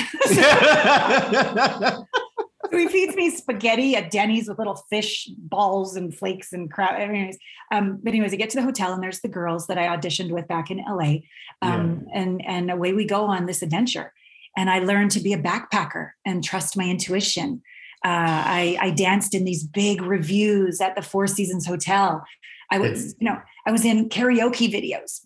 So 2.71 2.77
he 2.77 2.87
feeds 2.87 3.15
me 3.15 3.29
spaghetti 3.29 3.95
at 3.95 4.11
Denny's 4.11 4.47
with 4.47 4.57
little 4.57 4.81
fish 4.89 5.29
balls 5.37 5.97
and 5.97 6.15
flakes 6.15 6.53
and 6.53 6.71
crap. 6.71 6.97
Anyways, 6.97 7.37
um, 7.71 7.99
but 8.01 8.09
anyways, 8.13 8.33
I 8.33 8.37
get 8.37 8.49
to 8.51 8.57
the 8.57 8.63
hotel 8.63 8.93
and 8.93 9.03
there's 9.03 9.19
the 9.19 9.27
girls 9.27 9.67
that 9.67 9.77
I 9.77 9.87
auditioned 9.87 10.31
with 10.31 10.47
back 10.47 10.71
in 10.71 10.77
LA, 10.77 11.17
um, 11.61 12.07
and 12.13 12.41
and 12.45 12.71
away 12.71 12.93
we 12.93 13.05
go 13.05 13.25
on 13.25 13.45
this 13.45 13.61
adventure. 13.61 14.13
And 14.55 14.69
I 14.69 14.79
learned 14.79 15.11
to 15.11 15.19
be 15.19 15.33
a 15.33 15.37
backpacker 15.37 16.11
and 16.25 16.43
trust 16.43 16.77
my 16.77 16.85
intuition. 16.85 17.61
Uh, 18.03 18.07
I, 18.09 18.77
I 18.81 18.89
danced 18.91 19.33
in 19.33 19.45
these 19.45 19.63
big 19.63 20.01
revues 20.01 20.81
at 20.81 20.95
the 20.95 21.01
Four 21.01 21.27
Seasons 21.27 21.65
Hotel. 21.65 22.23
I 22.69 22.79
was, 22.79 23.15
you 23.19 23.29
know, 23.29 23.37
I 23.65 23.71
was 23.71 23.85
in 23.85 24.09
karaoke 24.09 24.71
videos. 24.71 25.21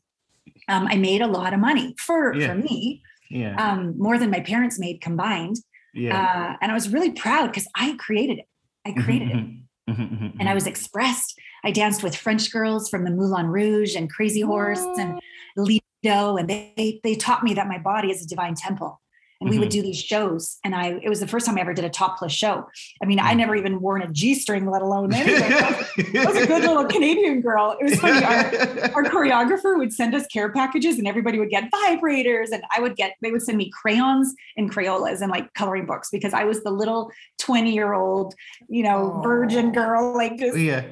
Um, 0.68 0.88
I 0.90 0.96
made 0.96 1.22
a 1.22 1.28
lot 1.28 1.54
of 1.54 1.60
money 1.60 1.96
for 2.00 2.34
Yeah. 2.34 2.48
for 2.48 2.56
me, 2.56 3.04
yeah. 3.30 3.56
um, 3.56 3.98
more 3.98 4.18
than 4.18 4.30
my 4.32 4.40
parents 4.40 4.80
made 4.80 5.02
combined. 5.02 5.58
yeah. 5.94 6.16
Uh, 6.20 6.58
and 6.62 6.72
I 6.72 6.76
was 6.76 6.90
really 6.90 7.12
proud 7.12 7.48
because 7.48 7.68
I 7.76 7.96
created 7.98 8.40
it. 8.40 8.46
I 8.86 8.92
created 8.92 9.30
it. 9.32 9.46
it. 9.88 10.34
And 10.40 10.50
I 10.50 10.54
was 10.54 10.68
expressed. 10.68 11.40
I 11.64 11.72
danced 11.72 12.04
with 12.04 12.16
French 12.16 12.52
girls 12.52 12.90
from 12.90 13.04
the 13.06 13.12
Moulin 13.12 13.48
Rouge 13.48 13.96
and 13.96 14.10
Crazy 14.12 14.42
Horse 14.42 14.84
and 15.00 15.20
Lido. 15.56 16.38
And 16.38 16.50
they, 16.50 17.00
they 17.04 17.16
taught 17.16 17.44
me 17.44 17.54
that 17.54 17.68
my 17.68 17.78
body 17.78 18.12
is 18.12 18.24
a 18.24 18.28
divine 18.28 18.56
temple. 18.56 19.02
And 19.42 19.50
we 19.50 19.60
would 19.60 19.70
mm-hmm. 19.70 19.82
do 19.82 19.84
these 19.84 20.02
shows. 20.02 20.60
And 20.64 20.74
I, 20.74 21.00
it 21.04 21.10
was 21.10 21.20
the 21.20 21.28
first 21.28 21.46
time 21.46 21.58
I 21.58 21.62
ever 21.62 21.74
did 21.74 21.84
a 21.84 21.90
topless 21.90 22.32
show. 22.32 22.68
I 23.02 23.06
mean, 23.06 23.20
I 23.20 23.34
mm. 23.34 23.38
never 23.38 23.56
even 23.56 23.82
worn 23.82 24.02
a 24.02 24.12
G 24.12 24.34
string, 24.34 24.70
let 24.70 24.82
alone 24.82 25.14
anything. 25.14 25.52
I 25.52 26.26
was 26.26 26.38
a 26.38 26.48
good 26.48 26.62
little 26.64 26.86
Canadian 26.86 27.42
girl. 27.42 27.76
It 27.80 27.84
was 27.84 28.00
funny. 28.00 28.24
Our, 28.24 28.34
our 28.96 29.04
choreographer 29.04 29.78
would 29.78 29.92
send 29.92 30.16
us 30.16 30.26
care 30.28 30.52
packages 30.52 30.98
and 30.98 31.08
everybody 31.08 31.38
would 31.38 31.50
get 31.50 31.70
vibrators 31.72 32.52
and 32.52 32.64
I 32.76 32.80
would 32.80 32.96
get, 32.96 33.16
they 33.22 33.32
would 33.32 33.42
send 33.42 33.58
me 33.58 33.70
crayons 33.72 34.34
and 34.56 34.72
Crayolas 34.72 35.22
and 35.22 35.30
like 35.30 35.54
coloring 35.54 35.86
books 35.86 36.10
because 36.12 36.34
I 36.34 36.46
was 36.46 36.64
the 36.64 36.72
little 36.72 37.12
20 37.40 37.74
year 37.74 37.94
old, 37.94 38.36
you 38.70 38.84
know, 38.84 39.20
virgin 39.22 39.74
girl, 39.74 40.14
like 40.16 40.38
just 40.38 40.58
yeah. 40.58 40.86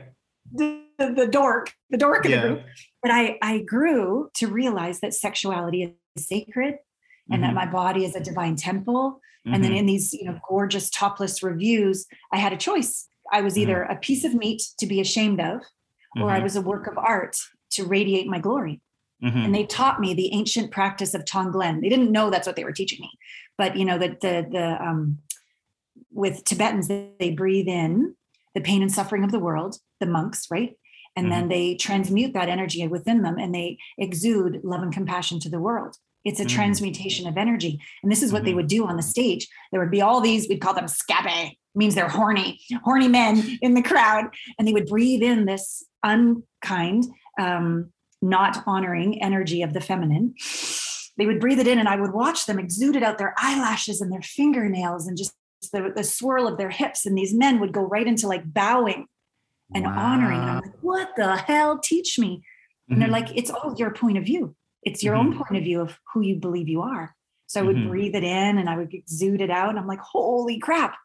the, 0.52 0.82
the 0.98 1.28
dork, 1.28 1.74
the 1.90 1.98
dork 1.98 2.26
in 2.26 2.32
the 2.32 2.40
group. 2.40 2.64
But 3.02 3.12
I, 3.12 3.38
I 3.42 3.60
grew 3.60 4.30
to 4.36 4.48
realize 4.48 5.00
that 5.00 5.14
sexuality 5.14 5.96
is 6.16 6.28
sacred 6.28 6.76
and 7.32 7.42
that 7.44 7.52
Mhm. 7.52 7.56
my 7.56 7.66
body 7.66 8.06
is 8.06 8.16
a 8.16 8.20
divine 8.20 8.56
temple. 8.56 9.22
And 9.46 9.64
then 9.64 9.72
Mhm. 9.72 9.78
in 9.78 9.86
these, 9.86 10.14
you 10.14 10.26
know, 10.26 10.40
gorgeous 10.48 10.90
topless 10.90 11.44
revues, 11.44 12.06
I 12.32 12.38
had 12.38 12.54
a 12.54 12.58
choice. 12.58 13.08
I 13.32 13.42
was 13.42 13.58
either 13.58 13.84
a 13.84 13.96
piece 13.98 14.24
of 14.24 14.34
meat 14.34 14.62
to 14.78 14.86
be 14.86 15.02
ashamed 15.02 15.42
of, 15.42 15.62
or 16.22 16.32
I 16.32 16.40
Mhm. 16.40 16.44
was 16.44 16.56
a 16.56 16.62
work 16.62 16.88
of 16.88 16.98
art 16.98 17.38
to 17.72 17.86
radiate 17.86 18.28
my 18.28 18.40
glory. 18.40 18.82
Mhm. 19.22 19.46
And 19.46 19.56
they 19.56 19.66
taught 19.66 20.00
me 20.00 20.14
the 20.14 20.34
ancient 20.34 20.72
practice 20.72 21.14
of 21.14 21.26
Tonglen. 21.26 21.82
They 21.82 21.90
didn't 21.90 22.12
know 22.12 22.30
that's 22.30 22.48
what 22.48 22.56
they 22.56 22.64
were 22.66 22.72
teaching 22.74 23.00
me, 23.02 23.12
but 23.58 23.76
you 23.78 23.86
know 23.86 23.98
that 23.98 24.22
the 24.22 24.48
the 24.50 24.82
um, 24.86 25.20
with 26.12 26.44
Tibetans 26.44 26.88
they, 26.88 27.12
they 27.20 27.32
breathe 27.32 27.68
in 27.68 28.16
the 28.54 28.62
pain 28.62 28.82
and 28.82 28.92
suffering 28.92 29.24
of 29.24 29.32
the 29.32 29.40
world, 29.40 29.78
the 30.00 30.06
monks, 30.06 30.48
right? 30.52 30.78
And 31.16 31.32
then 31.32 31.48
they 31.48 31.76
transmute 31.76 32.34
that 32.34 32.50
energy 32.50 32.88
within 32.88 33.22
them, 33.22 33.38
and 33.38 33.54
they 33.54 33.78
exude 34.00 34.62
love 34.64 34.82
and 34.82 34.92
compassion 34.92 35.40
to 35.42 35.50
the 35.50 35.60
world. 35.60 35.98
It's 36.26 36.40
a 36.40 36.46
Mm. 36.46 36.50
transmutation 36.50 37.28
of 37.28 37.38
energy, 37.38 37.80
and 38.02 38.12
this 38.12 38.24
is 38.24 38.32
what 38.32 38.46
they 38.46 38.54
Mhm. 38.54 38.56
would 38.56 38.68
do 38.68 38.86
on 38.86 38.96
the 38.98 39.04
stage. 39.04 39.48
There 39.72 39.82
would 39.82 39.92
be 39.92 40.02
all 40.02 40.22
these. 40.22 40.48
We'd 40.48 40.62
call 40.62 40.74
them 40.74 40.86
sukebe, 40.86 41.58
means 41.76 41.96
they're 41.96 42.08
horny, 42.10 42.60
horny 42.84 43.08
men 43.08 43.58
in 43.62 43.74
the 43.74 43.82
crowd, 43.82 44.34
and 44.58 44.68
they 44.68 44.74
would 44.74 44.86
breathe 44.88 45.22
in 45.24 45.46
this 45.46 45.84
unkind, 46.04 47.06
um, 47.40 47.92
not 48.22 48.64
honoring 48.66 49.22
energy 49.22 49.62
of 49.62 49.74
the 49.74 49.82
feminine. 49.82 50.34
They 51.18 51.26
would 51.26 51.40
breathe 51.40 51.60
it 51.60 51.68
in, 51.68 51.78
and 51.78 51.90
I 51.90 51.96
would 52.00 52.14
watch 52.14 52.46
them 52.46 52.58
exude 52.58 52.96
it 52.96 53.04
out 53.04 53.18
their 53.18 53.36
eyelashes 53.38 54.02
and 54.02 54.12
their 54.12 54.22
fingernails 54.22 55.08
and 55.08 55.18
just 55.18 55.34
the, 55.72 55.92
the 55.96 56.04
swirl 56.04 56.48
of 56.48 56.58
their 56.58 56.70
hips. 56.70 57.06
And 57.06 57.18
these 57.18 57.34
men 57.34 57.60
would 57.60 57.72
go 57.74 57.82
right 57.82 58.08
into 58.08 58.28
like 58.28 58.52
bowing 58.52 59.08
and 59.76 59.86
honoring. 59.88 60.40
And 60.40 60.50
I'm 60.50 60.62
like, 60.62 60.82
what 60.82 61.10
the 61.16 61.36
hell? 61.38 61.80
Teach 61.80 62.18
me. 62.20 62.44
And 62.90 63.02
they're 63.02 63.08
Mhm. 63.10 63.12
like, 63.14 63.36
it's 63.38 63.50
all 63.50 63.76
your 63.78 63.92
point 63.92 64.18
of 64.18 64.26
view. 64.26 64.56
It's 64.86 65.04
your 65.04 65.16
own 65.16 65.34
point 65.38 65.58
of 65.58 65.64
view 65.64 65.82
of 65.82 65.98
who 66.14 66.22
you 66.22 66.36
believe 66.36 66.68
you 66.68 66.82
are. 66.82 67.16
So 67.48 67.60
I 67.62 67.64
would 67.64 67.76
Mhm. 67.76 67.88
breathe 67.90 68.16
it 68.16 68.24
in 68.24 68.58
and 68.58 68.70
I 68.70 68.78
would 68.78 68.94
exude 68.94 69.42
it 69.42 69.50
out. 69.50 69.70
And 69.70 69.80
I'm 69.80 69.88
like, 69.88 70.00
holy 70.00 70.58
crap, 70.60 70.96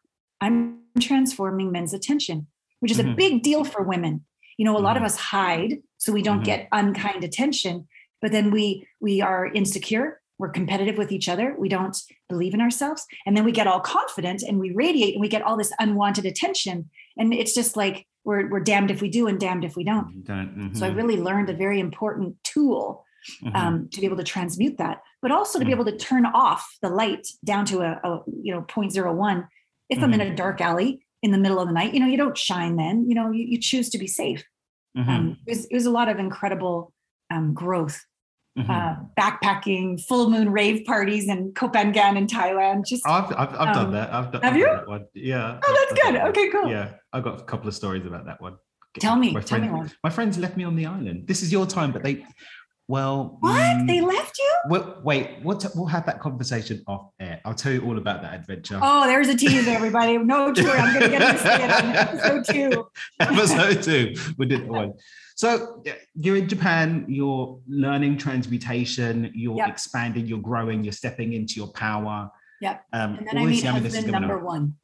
I'm 0.41 0.79
transforming 0.99 1.71
men's 1.71 1.93
attention, 1.93 2.47
which 2.79 2.91
is 2.91 2.99
a 2.99 3.03
Mhm. 3.03 3.15
big 3.15 3.43
deal 3.43 3.63
for 3.63 3.83
women. 3.83 4.25
You 4.57 4.65
know, 4.65 4.77
a 4.77 4.79
lot 4.79 4.97
of 4.97 5.03
Mhm. 5.03 5.07
us 5.07 5.17
hide 5.17 5.81
so 5.97 6.11
we 6.11 6.21
don't 6.21 6.41
Mhm. 6.41 6.45
get 6.45 6.67
unkind 6.71 7.23
attention, 7.23 7.87
but 8.21 8.31
then 8.31 8.51
we 8.51 8.87
we 9.01 9.21
are 9.21 9.45
insecure. 9.53 10.21
We're 10.37 10.49
competitive 10.49 10.97
with 10.97 11.11
each 11.11 11.27
other. 11.29 11.55
We 11.57 11.69
don't 11.69 11.95
believe 12.29 12.53
in 12.53 12.61
ourselves. 12.61 13.05
And 13.25 13.35
then 13.35 13.43
we 13.45 13.51
get 13.51 13.67
all 13.67 13.79
confident 13.81 14.41
and 14.41 14.57
we 14.59 14.71
radiate 14.71 15.13
and 15.15 15.21
we 15.21 15.27
get 15.27 15.41
all 15.41 15.57
this 15.57 15.71
unwanted 15.79 16.25
attention. 16.25 16.89
And 17.17 17.33
it's 17.33 17.53
just 17.53 17.75
like 17.77 18.05
we're, 18.25 18.49
we're 18.49 18.59
damned 18.59 18.91
if 18.91 19.01
we 19.01 19.09
do 19.09 19.27
and 19.27 19.39
damned 19.39 19.63
if 19.65 19.75
we 19.75 19.83
don't. 19.83 20.23
Don't- 20.25 20.71
So 20.75 20.85
I 20.85 20.89
mhm. 20.91 20.95
really 20.97 21.17
learned 21.17 21.49
a 21.49 21.53
very 21.53 21.79
important 21.79 22.35
tool 22.43 23.05
Mhm. 23.43 23.55
um, 23.55 23.89
to 23.91 23.99
be 23.99 24.05
able 24.05 24.17
to 24.17 24.23
transmute 24.23 24.77
that, 24.77 25.01
but 25.21 25.31
also 25.31 25.59
to 25.59 25.65
be 25.65 25.71
Mhm. 25.71 25.75
able 25.75 25.85
to 25.85 25.97
turn 25.97 26.25
off 26.25 26.65
the 26.81 26.89
light 26.89 27.27
down 27.45 27.65
to 27.65 27.81
a, 27.81 27.99
a 28.03 28.21
you 28.41 28.53
know 28.53 28.61
0.01. 28.61 29.47
If 29.89 30.01
I'm 30.03 30.13
in 30.13 30.21
a 30.21 30.35
dark 30.35 30.61
alley 30.61 31.05
in 31.21 31.31
the 31.31 31.37
middle 31.37 31.59
of 31.59 31.67
the 31.67 31.73
night. 31.73 31.93
You 31.93 31.99
know, 31.99 32.05
you 32.05 32.15
don't 32.17 32.37
shine 32.37 32.75
then. 32.77 33.09
You 33.09 33.15
know, 33.15 33.31
you, 33.31 33.43
you 33.45 33.59
choose 33.59 33.89
to 33.89 33.97
be 33.97 34.07
safe. 34.07 34.43
Mhm. 34.97 35.07
Um, 35.09 35.37
it, 35.45 35.49
was, 35.51 35.65
it 35.65 35.73
was 35.73 35.85
a 35.85 35.91
lot 35.91 36.07
of 36.09 36.17
incredible 36.19 36.93
um, 37.31 37.53
growth. 37.53 37.99
Mhm. 38.57 38.69
Uh, 38.69 38.95
backpacking, 39.19 40.01
full 40.07 40.29
moon 40.29 40.49
rave 40.51 40.85
parties 40.85 41.27
in 41.27 41.53
Koh 41.53 41.69
Phangan 41.69 42.17
in 42.17 42.25
Thailand. 42.27 42.85
Just 42.85 43.05
I've 43.07 43.25
I've, 43.31 43.53
I've 43.53 43.67
Um, 43.69 43.73
done 43.73 43.91
that. 43.93 44.13
I've 44.13 44.31
done, 44.31 44.41
have 44.41 44.53
I've 44.53 44.59
you? 44.59 44.65
done 44.65 44.75
that 44.77 44.87
one. 44.87 45.05
Yeah. 45.13 45.59
Oh, 45.63 45.67
I've- 45.67 45.73
that's 45.77 45.91
I've 45.91 45.97
good. 46.13 46.15
that. 46.15 46.27
Okay, 46.29 46.49
cool. 46.49 46.69
Yeah, 46.69 46.89
I've 47.13 47.23
got 47.23 47.39
a 47.41 47.43
couple 47.43 47.67
of 47.67 47.75
stories 47.75 48.05
about 48.05 48.25
that 48.25 48.41
one. 48.41 48.55
Tell 48.99 49.15
me, 49.15 49.31
My 49.33 49.41
tell 49.41 49.59
me 49.59 49.69
one. 49.69 49.91
My 50.03 50.09
friends 50.09 50.37
left 50.39 50.57
me 50.57 50.63
on 50.63 50.75
the 50.75 50.85
island. 50.87 51.27
This 51.27 51.43
is 51.43 51.51
your 51.51 51.67
time, 51.67 51.91
but 51.91 52.01
they, 52.03 52.25
well, 52.89 53.37
What? 53.39 53.51
mm, 53.53 53.87
They 53.87 54.01
left 54.01 54.37
you? 54.39 54.53
Wait, 54.65 54.83
wait, 55.03 55.29
what? 55.43 55.63
We'll 55.75 55.85
have 55.85 56.05
that 56.07 56.19
conversation 56.19 56.83
off 56.87 57.11
air. 57.19 57.39
I'll 57.45 57.53
tell 57.53 57.71
you 57.71 57.85
all 57.85 57.97
about 57.99 58.23
that 58.23 58.33
adventure. 58.33 58.79
Oh, 58.81 59.05
there's 59.05 59.27
a 59.29 59.37
tease, 59.37 59.67
everybody. 59.67 60.17
No 60.17 60.51
tour. 60.53 60.69
I'm 60.71 60.97
going 60.99 61.11
to 61.11 61.17
get 61.17 61.37
to 61.37 61.63
it 61.63 61.71
on 61.71 61.95
episode 61.95 62.45
two. 62.51 62.87
episode 63.19 63.83
two. 63.83 64.13
We 64.39 64.47
did 64.47 64.61
that 64.61 64.67
one. 64.67 64.93
So 65.35 65.83
you're 66.15 66.35
in 66.35 66.49
Japan. 66.49 67.05
You're 67.07 67.59
learning 67.67 68.17
transmutation. 68.17 69.31
You're 69.35 69.57
Yep. 69.57 69.69
expanding. 69.69 70.25
You're 70.25 70.39
growing. 70.41 70.83
You're 70.83 70.91
stepping 70.91 71.33
into 71.33 71.53
your 71.57 71.71
power. 71.71 72.29
Yep. 72.61 72.83
Um, 72.91 73.15
And 73.19 73.27
then 73.27 73.37
I 73.37 73.45
meet 73.45 73.63
husband 73.63 74.07
number 74.11 74.39
on. 74.39 74.43
one. 74.45 74.75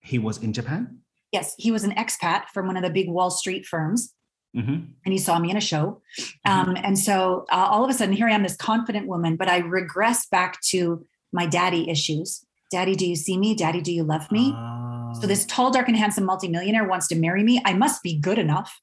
He 0.00 0.18
was 0.18 0.38
in 0.38 0.52
Japan. 0.52 0.98
Yes, 1.32 1.54
he 1.58 1.70
was 1.70 1.84
an 1.84 1.92
expat 1.92 2.46
from 2.52 2.66
one 2.66 2.76
of 2.76 2.82
the 2.82 2.90
big 2.90 3.08
Wall 3.08 3.30
Street 3.30 3.64
firms. 3.66 4.12
Hmm 4.54 4.78
and 5.04 5.12
he 5.14 5.18
saw 5.18 5.38
me 5.38 5.50
in 5.50 5.56
a 5.56 5.60
show. 5.60 6.02
Um, 6.44 6.76
and 6.76 6.98
so 6.98 7.46
uh, 7.50 7.66
all 7.70 7.82
of 7.82 7.88
a 7.88 7.94
sudden, 7.94 8.14
here 8.14 8.28
I 8.28 8.32
am, 8.32 8.42
this 8.42 8.56
confident 8.56 9.06
woman, 9.06 9.36
but 9.36 9.48
I 9.48 9.58
regress 9.58 10.26
back 10.26 10.60
to 10.72 11.02
my 11.32 11.46
daddy 11.46 11.88
issues. 11.88 12.44
Daddy, 12.70 12.94
do 12.94 13.06
you 13.06 13.16
see 13.16 13.38
me? 13.38 13.54
Daddy, 13.54 13.80
do 13.80 13.90
you 13.90 14.04
love 14.04 14.30
me? 14.30 14.52
Ah. 14.54 15.12
So 15.14 15.26
this 15.26 15.46
tall, 15.46 15.70
dark, 15.70 15.88
and 15.88 15.96
handsome 15.96 16.24
multimillionaire 16.26 16.86
wants 16.86 17.08
to 17.08 17.14
marry 17.16 17.42
me. 17.42 17.62
I 17.64 17.72
must 17.72 18.02
be 18.02 18.18
good 18.20 18.38
enough. 18.38 18.78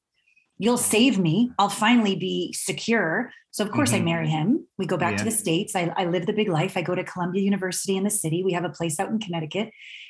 You'll 0.58 0.78
save 0.80 1.20
me. 1.20 1.52
I'll 1.60 1.70
finally 1.70 2.16
be 2.16 2.52
secure. 2.54 3.32
So 3.52 3.64
of 3.64 3.72
course 3.72 3.94
I 3.94 4.00
Mhm. 4.00 4.06
marry 4.06 4.30
him. 4.30 4.68
We 4.78 4.86
go 4.86 4.98
back 4.98 5.18
to 5.18 5.24
the 5.26 5.32
States. 5.32 5.76
I, 5.76 5.94
I 5.96 6.06
live 6.06 6.26
the 6.26 6.34
big 6.34 6.50
life. 6.50 6.76
I 6.76 6.82
go 6.82 6.96
to 6.96 7.04
Columbia 7.04 7.44
University 7.44 7.96
in 7.98 8.04
the 8.04 8.10
city. 8.10 8.44
We 8.44 8.54
have 8.54 8.66
a 8.66 8.70
place 8.70 9.00
out 9.00 9.10
in 9.10 9.20
Connecticut. 9.20 9.70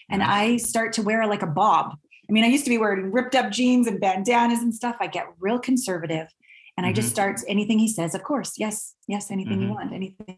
And. 0.10 0.24
I 0.24 0.58
start 0.58 0.94
to 0.94 1.02
wear 1.02 1.28
like 1.28 1.42
a 1.42 1.48
bob. 1.48 1.98
I 2.28 2.32
mean, 2.32 2.44
I 2.44 2.48
used 2.48 2.64
to 2.66 2.70
be 2.70 2.78
wearing 2.78 3.12
ripped 3.12 3.36
up 3.36 3.52
jeans 3.52 3.88
and 3.88 4.00
bandanas 4.00 4.60
and 4.62 4.74
stuff. 4.74 4.96
I 5.00 5.08
get 5.08 5.28
real 5.40 5.60
conservative. 5.60 6.28
And 6.78 6.86
I 6.86 6.92
just 6.92 7.10
Mhm. 7.10 7.12
start 7.12 7.40
anything 7.48 7.80
he 7.80 7.88
says, 7.88 8.16
of 8.16 8.24
course, 8.24 8.54
yes, 8.58 8.96
yes, 9.08 9.32
anything 9.32 9.62
you 9.62 9.68
Mhm. 9.68 9.76
want, 9.76 9.94
anything. 9.94 10.38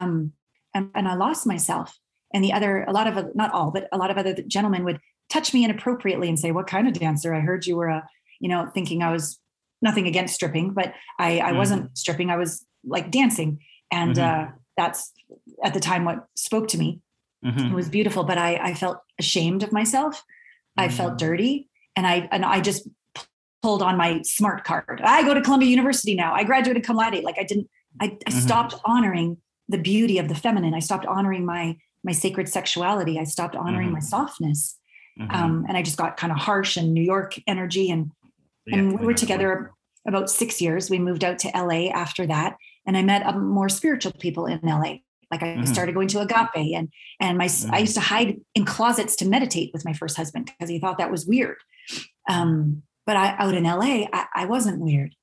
Um, 0.00 0.32
and, 0.74 0.90
and 0.94 1.08
I 1.08 1.14
lost 1.14 1.46
myself. 1.46 1.98
And 2.32 2.44
the 2.44 2.52
other, 2.52 2.84
a 2.84 2.92
lot 2.92 3.06
of, 3.06 3.34
not 3.34 3.52
all, 3.52 3.70
but 3.70 3.88
a 3.92 3.98
lot 3.98 4.10
of 4.10 4.18
other 4.18 4.34
gentlemen 4.46 4.84
would 4.84 5.00
touch 5.28 5.52
me 5.52 5.64
inappropriately 5.64 6.28
and 6.28 6.38
say, 6.38 6.52
What 6.52 6.66
kind 6.66 6.86
of 6.86 6.94
dancer? 6.94 7.34
I 7.34 7.40
heard 7.40 7.66
you 7.66 7.76
were 7.76 7.88
a, 7.88 8.08
you 8.40 8.48
know, 8.48 8.66
thinking 8.72 9.02
I 9.02 9.10
was 9.10 9.38
nothing 9.80 10.06
against 10.06 10.34
stripping, 10.34 10.72
but 10.74 10.94
I, 11.18 11.40
I 11.40 11.52
Mhm. 11.52 11.56
wasn't 11.56 11.98
stripping. 11.98 12.30
I 12.30 12.36
was 12.36 12.64
like 12.84 13.10
dancing. 13.10 13.58
And 13.90 14.16
Mhm. 14.16 14.48
uh, 14.48 14.52
that's 14.76 15.12
at 15.64 15.74
the 15.74 15.80
time 15.80 16.04
what 16.04 16.26
spoke 16.34 16.68
to 16.68 16.78
me. 16.78 17.00
Mhm. 17.44 17.70
It 17.72 17.74
was 17.74 17.88
beautiful, 17.88 18.22
but 18.24 18.38
I, 18.38 18.56
I 18.56 18.74
felt 18.74 18.98
ashamed 19.18 19.62
of 19.62 19.72
myself. 19.72 20.22
I 20.76 20.88
felt 20.88 21.14
Mm. 21.14 21.18
dirty. 21.18 21.68
And 21.96 22.06
I, 22.06 22.28
and 22.32 22.44
I 22.44 22.60
just 22.60 22.88
pulled 23.62 23.82
on 23.82 23.96
my 23.96 24.22
smart 24.22 24.64
card. 24.64 25.00
I 25.04 25.22
go 25.22 25.34
to 25.34 25.40
Columbia 25.42 25.68
University 25.68 26.14
now. 26.14 26.34
I 26.34 26.44
graduated 26.44 26.84
cum 26.84 26.96
laude. 26.96 27.22
Like 27.22 27.38
I 27.38 27.44
didn't, 27.44 27.68
I, 28.00 28.16
I 28.26 28.30
Mhm. 28.30 28.40
stopped 28.40 28.74
honoring 28.84 29.36
the 29.68 29.78
beauty 29.78 30.18
of 30.18 30.28
the 30.28 30.34
feminine. 30.34 30.74
I 30.74 30.80
stopped 30.80 31.06
honoring 31.06 31.44
my, 31.44 31.76
my 32.02 32.12
sacred 32.12 32.48
sexuality. 32.48 33.18
I 33.18 33.24
stopped 33.24 33.54
honoring 33.54 33.90
Mhm. 33.90 33.92
my 33.94 33.98
softness. 34.00 34.78
Mhm. 35.20 35.32
Um, 35.32 35.64
and 35.68 35.76
I 35.76 35.82
just 35.82 35.98
got 35.98 36.16
kind 36.16 36.32
of 36.32 36.38
harsh 36.38 36.76
and 36.76 36.92
New 36.94 37.02
York 37.02 37.34
energy. 37.46 37.90
And, 37.90 38.10
Yeah, 38.66 38.78
and 38.78 38.98
we 38.98 39.06
were 39.06 39.14
together 39.14 39.72
about 40.08 40.30
six 40.30 40.60
years. 40.60 40.88
We 40.90 40.98
moved 40.98 41.22
out 41.24 41.38
to 41.40 41.48
LA 41.56 41.90
after 41.90 42.26
that. 42.26 42.56
And 42.86 42.96
I 42.96 43.02
met 43.02 43.24
um, 43.26 43.46
more 43.46 43.68
spiritual 43.68 44.12
people 44.12 44.46
in 44.46 44.60
LA. 44.64 45.00
Like 45.32 45.42
I 45.42 45.56
Mhm. 45.56 45.66
started 45.66 45.94
going 45.94 46.08
to 46.08 46.20
Agape 46.20 46.74
and, 46.76 46.92
and 47.18 47.38
my, 47.38 47.44
I 47.44 47.48
Mhm. 47.48 47.80
used 47.80 47.94
to 47.94 48.00
hide 48.00 48.36
in 48.54 48.64
closets 48.66 49.16
to 49.16 49.26
meditate 49.28 49.70
with 49.72 49.84
my 49.84 49.94
first 49.94 50.16
husband 50.16 50.44
because 50.46 50.68
he 50.68 50.78
thought 50.78 50.98
that 50.98 51.10
was 51.10 51.26
weird. 51.26 51.56
Um, 52.28 52.82
but 53.06 53.16
I, 53.16 53.34
out 53.38 53.54
in 53.54 53.64
LA, 53.64 54.06
I, 54.12 54.26
I 54.34 54.44
wasn't 54.46 54.80
weird. 54.80 55.14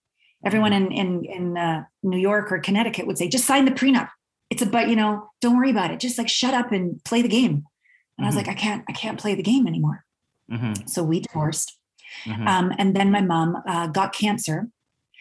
Everyone 0.44 0.74
in, 0.74 0.92
in, 0.92 1.26
in 1.26 1.58
uh, 1.58 1.84
New 2.02 2.18
York 2.18 2.52
or 2.52 2.60
Connecticut 2.60 3.06
would 3.06 3.18
say, 3.20 3.28
just 3.30 3.46
sign 3.46 3.66
the 3.66 3.72
prenup. 3.72 4.10
It's 4.50 4.64
about, 4.64 4.90
you 4.90 4.96
know, 4.96 5.30
don't 5.42 5.56
worry 5.58 5.70
about 5.70 5.92
it. 5.92 6.00
Just 6.00 6.18
like 6.18 6.28
shut 6.28 6.54
up 6.56 6.72
and 6.72 7.02
play 7.06 7.22
the 7.22 7.28
game. 7.28 7.66
And 8.18 8.26
I 8.26 8.30
was 8.30 8.34
Mhm. 8.34 8.38
like, 8.40 8.48
I 8.50 8.54
can't, 8.56 8.84
I 8.90 8.94
can't 8.94 9.20
play 9.20 9.36
the 9.36 9.44
game 9.44 9.68
anymore. 9.68 10.06
Mhm. 10.52 10.90
So 10.90 11.04
we 11.04 11.20
divorced. 11.20 11.78
Mhm. 12.26 12.48
Um, 12.48 12.74
and 12.80 12.96
then 12.96 13.12
my 13.12 13.22
mom 13.22 13.62
uh, 13.68 13.88
got 13.88 14.12
cancer, 14.14 14.70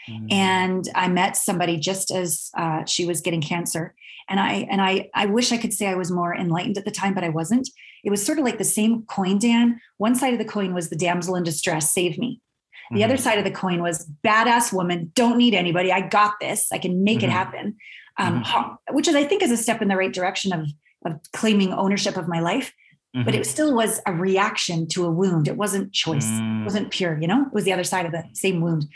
Mhm. 0.08 0.32
and 0.32 0.88
I 0.94 1.08
met 1.08 1.36
somebody 1.36 1.76
just 1.76 2.10
as 2.10 2.50
uh, 2.56 2.84
she 2.84 3.04
was 3.06 3.20
getting 3.20 3.40
cancer. 3.42 3.94
And 4.30 4.38
I 4.40 4.66
and 4.70 4.80
I 4.82 5.08
I 5.14 5.26
wish 5.26 5.52
I 5.52 5.56
could 5.58 5.72
say 5.72 5.86
I 5.88 5.94
was 5.94 6.10
more 6.10 6.34
enlightened 6.34 6.76
at 6.78 6.84
the 6.84 6.90
time, 6.90 7.14
but 7.14 7.24
I 7.24 7.28
wasn't. 7.30 7.68
It 8.04 8.10
was 8.10 8.24
sort 8.24 8.38
of 8.38 8.44
like 8.44 8.58
the 8.58 8.64
same 8.64 9.02
coin, 9.02 9.38
Dan. 9.38 9.80
One 9.96 10.14
side 10.14 10.32
of 10.32 10.38
the 10.38 10.44
coin 10.44 10.74
was 10.74 10.88
the 10.90 10.96
damsel 10.96 11.34
in 11.34 11.44
distress, 11.44 11.90
save 11.90 12.18
me. 12.18 12.40
The 12.90 13.04
other 13.04 13.16
Mhm. 13.16 13.20
side 13.20 13.38
of 13.38 13.44
the 13.44 13.50
coin 13.50 13.82
was 13.82 14.08
badass 14.24 14.72
woman, 14.72 15.12
don't 15.14 15.36
need 15.38 15.54
anybody. 15.54 15.92
I 15.92 16.00
got 16.08 16.34
this. 16.40 16.68
I 16.72 16.78
can 16.78 17.02
make 17.04 17.22
it 17.22 17.28
Mhm. 17.30 17.32
happen. 17.32 17.76
Um, 18.18 18.42
Mhm. 18.42 18.76
which 18.92 19.08
is, 19.08 19.14
I 19.14 19.24
think, 19.24 19.42
is 19.42 19.50
a 19.50 19.56
step 19.56 19.80
in 19.82 19.88
the 19.88 19.96
right 19.96 20.12
direction 20.12 20.52
of 20.52 20.68
of 21.04 21.12
claiming 21.32 21.72
ownership 21.72 22.16
of 22.16 22.26
my 22.26 22.40
life. 22.40 22.72
But 23.14 23.34
Mhm. 23.34 23.38
it 23.38 23.46
still 23.46 23.74
was 23.74 24.00
a 24.06 24.12
reaction 24.12 24.86
to 24.88 25.06
a 25.06 25.10
wound. 25.10 25.48
It 25.48 25.56
wasn't 25.56 25.92
choice 25.92 26.26
Mm. 26.26 26.64
wasn't 26.64 26.90
pure, 26.90 27.18
you 27.18 27.26
know, 27.26 27.46
it 27.46 27.54
was 27.54 27.64
the 27.64 27.72
other 27.72 27.82
side 27.84 28.04
of 28.04 28.12
the 28.12 28.22
same 28.34 28.60
wound. 28.60 28.86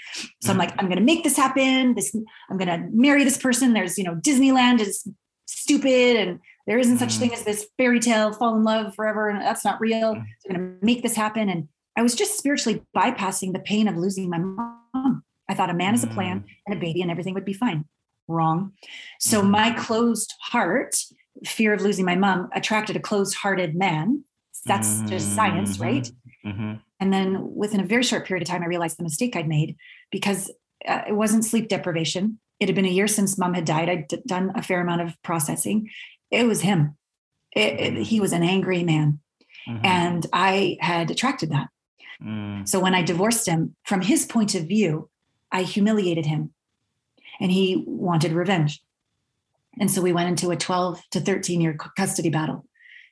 So 0.42 0.50
I'm 0.50 0.57
Mhm. 0.57 0.59
like, 0.59 0.73
I'm 0.78 0.87
going 0.87 0.99
to 0.99 1.04
make 1.04 1.25
this 1.25 1.37
happen. 1.37 1.95
This, 1.95 2.14
I'm 2.50 2.59
going 2.59 2.69
to 2.69 2.88
marry 2.92 3.25
this 3.25 3.38
person. 3.38 3.73
There's, 3.73 3.97
you 3.97 4.04
know, 4.04 4.14
Disneyland 4.16 4.81
is 4.81 5.09
stupid 5.47 6.16
and 6.16 6.40
there 6.66 6.78
isn't 6.78 6.99
such 6.99 7.14
Mhm. 7.14 7.19
thing 7.21 7.33
as 7.33 7.45
this 7.45 7.66
fairy 7.78 8.00
tale, 8.00 8.33
fall 8.35 8.54
in 8.54 8.64
love 8.64 8.95
forever. 8.95 9.28
And 9.31 9.40
that's 9.40 9.64
not 9.64 9.81
real. 9.81 10.14
Mhm. 10.14 10.25
So 10.40 10.50
I'm 10.50 10.57
going 10.57 10.78
to 10.81 10.85
make 10.85 11.02
this 11.02 11.14
happen. 11.16 11.49
And 11.49 11.69
I 11.97 12.02
was 12.02 12.14
just 12.14 12.37
spiritually 12.37 12.83
bypassing 12.95 13.54
the 13.54 13.61
pain 13.61 13.88
of 13.88 13.97
losing 13.97 14.28
my 14.28 14.38
mom. 14.38 15.23
I 15.49 15.54
thought 15.54 15.71
a 15.71 15.75
man 15.75 15.95
is 15.95 16.04
a 16.04 16.07
plan 16.07 16.45
and 16.66 16.76
a 16.76 16.81
baby 16.81 17.00
and 17.02 17.11
everything 17.11 17.33
would 17.35 17.45
be 17.47 17.52
fine. 17.54 17.87
Wrong. 18.28 18.73
So 19.19 19.42
Mhm. 19.42 19.50
my 19.50 19.71
closed 19.73 20.35
heart, 20.40 20.97
fear 21.44 21.72
of 21.72 21.80
losing 21.82 22.04
my 22.04 22.16
mom, 22.16 22.49
attracted 22.54 22.96
a 22.96 23.00
closed 23.00 23.34
hearted 23.34 23.75
man. 23.75 24.25
That's 24.64 25.00
just 25.02 25.34
science, 25.34 25.76
Mhm. 25.78 25.80
right? 25.82 26.12
Mhm. 26.44 26.80
And 27.00 27.12
then 27.12 27.54
within 27.56 27.80
a 27.80 27.84
very 27.87 28.02
short 28.04 28.26
period 28.26 28.42
of 28.42 28.49
time, 28.49 28.62
I 28.62 28.66
realized 28.66 28.96
the 28.96 29.02
mistake 29.02 29.34
I'd 29.34 29.49
made 29.49 29.76
because 30.11 30.50
uh, 30.87 31.02
it 31.08 31.12
wasn't 31.14 31.44
sleep 31.44 31.68
deprivation. 31.68 32.38
It 32.61 32.68
had 32.68 32.75
been 32.75 32.84
a 32.84 32.88
year 32.88 33.06
since 33.08 33.38
mom 33.38 33.54
had 33.54 33.64
died. 33.64 33.88
i 33.88 33.94
had 33.96 34.08
done 34.26 34.52
a 34.54 34.62
fair 34.62 34.80
amount 34.80 35.00
of 35.00 35.20
processing. 35.22 35.90
It 36.30 36.44
was 36.46 36.61
him. 36.62 36.96
It- 37.54 37.80
it- 37.80 38.02
he 38.06 38.20
was 38.20 38.32
an 38.32 38.42
angry 38.42 38.82
man. 38.84 39.20
Mhm. 39.68 39.80
And 39.84 40.26
I 40.32 40.76
had 40.80 41.11
attracted 41.11 41.50
that. 41.50 41.68
Mm. 42.22 42.68
So 42.68 42.78
when 42.80 42.94
I 42.94 43.02
divorced 43.02 43.46
him, 43.49 43.75
from 43.84 44.02
his 44.02 44.25
point 44.26 44.54
of 44.54 44.66
view, 44.66 45.08
I 45.50 45.62
humiliated 45.62 46.26
him 46.26 46.52
and 47.40 47.50
he 47.52 47.84
wanted 47.87 48.32
revenge. 48.32 48.82
And 49.80 49.90
so 49.90 50.02
we 50.02 50.12
went 50.12 50.28
into 50.28 50.50
a 50.50 50.56
12 50.56 51.02
to 51.12 51.20
13 51.20 51.60
year 51.60 51.76
custody 51.96 52.30
battle 52.30 52.64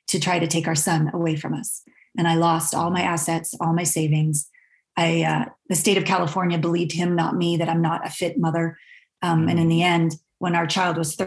to 0.07 0.19
try 0.19 0.39
to 0.39 0.47
take 0.47 0.67
our 0.67 0.75
son 0.75 1.09
away 1.13 1.35
from 1.35 1.53
us. 1.53 1.83
And 2.17 2.27
I 2.27 2.35
lost 2.35 2.75
all 2.75 2.91
my 2.91 3.01
assets, 3.01 3.53
all 3.59 3.73
my 3.73 3.83
savings. 3.83 4.49
I, 4.97 5.23
uh, 5.23 5.45
the 5.69 5.75
state 5.75 5.97
of 5.97 6.05
California 6.05 6.57
believed 6.57 6.91
him, 6.91 7.15
not 7.15 7.35
me, 7.35 7.57
that 7.57 7.69
I'm 7.69 7.81
not 7.81 8.05
a 8.05 8.09
fit 8.09 8.37
mother. 8.37 8.77
Um, 9.21 9.47
and 9.47 9.59
in 9.59 9.69
the 9.69 9.83
end, 9.83 10.15
when 10.39 10.55
our 10.55 10.67
child 10.67 10.97
was 10.97 11.17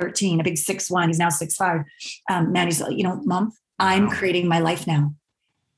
13, 0.00 0.40
a 0.40 0.44
big 0.44 0.56
six 0.56 0.90
one, 0.90 1.08
he's 1.08 1.18
now 1.18 1.28
six 1.28 1.54
five. 1.54 1.82
Um, 2.30 2.52
Maddie's 2.52 2.80
like, 2.80 2.96
you 2.96 3.02
know, 3.02 3.20
mom, 3.24 3.52
I'm 3.78 4.08
creating 4.08 4.48
my 4.48 4.60
life 4.60 4.86
now. 4.86 5.14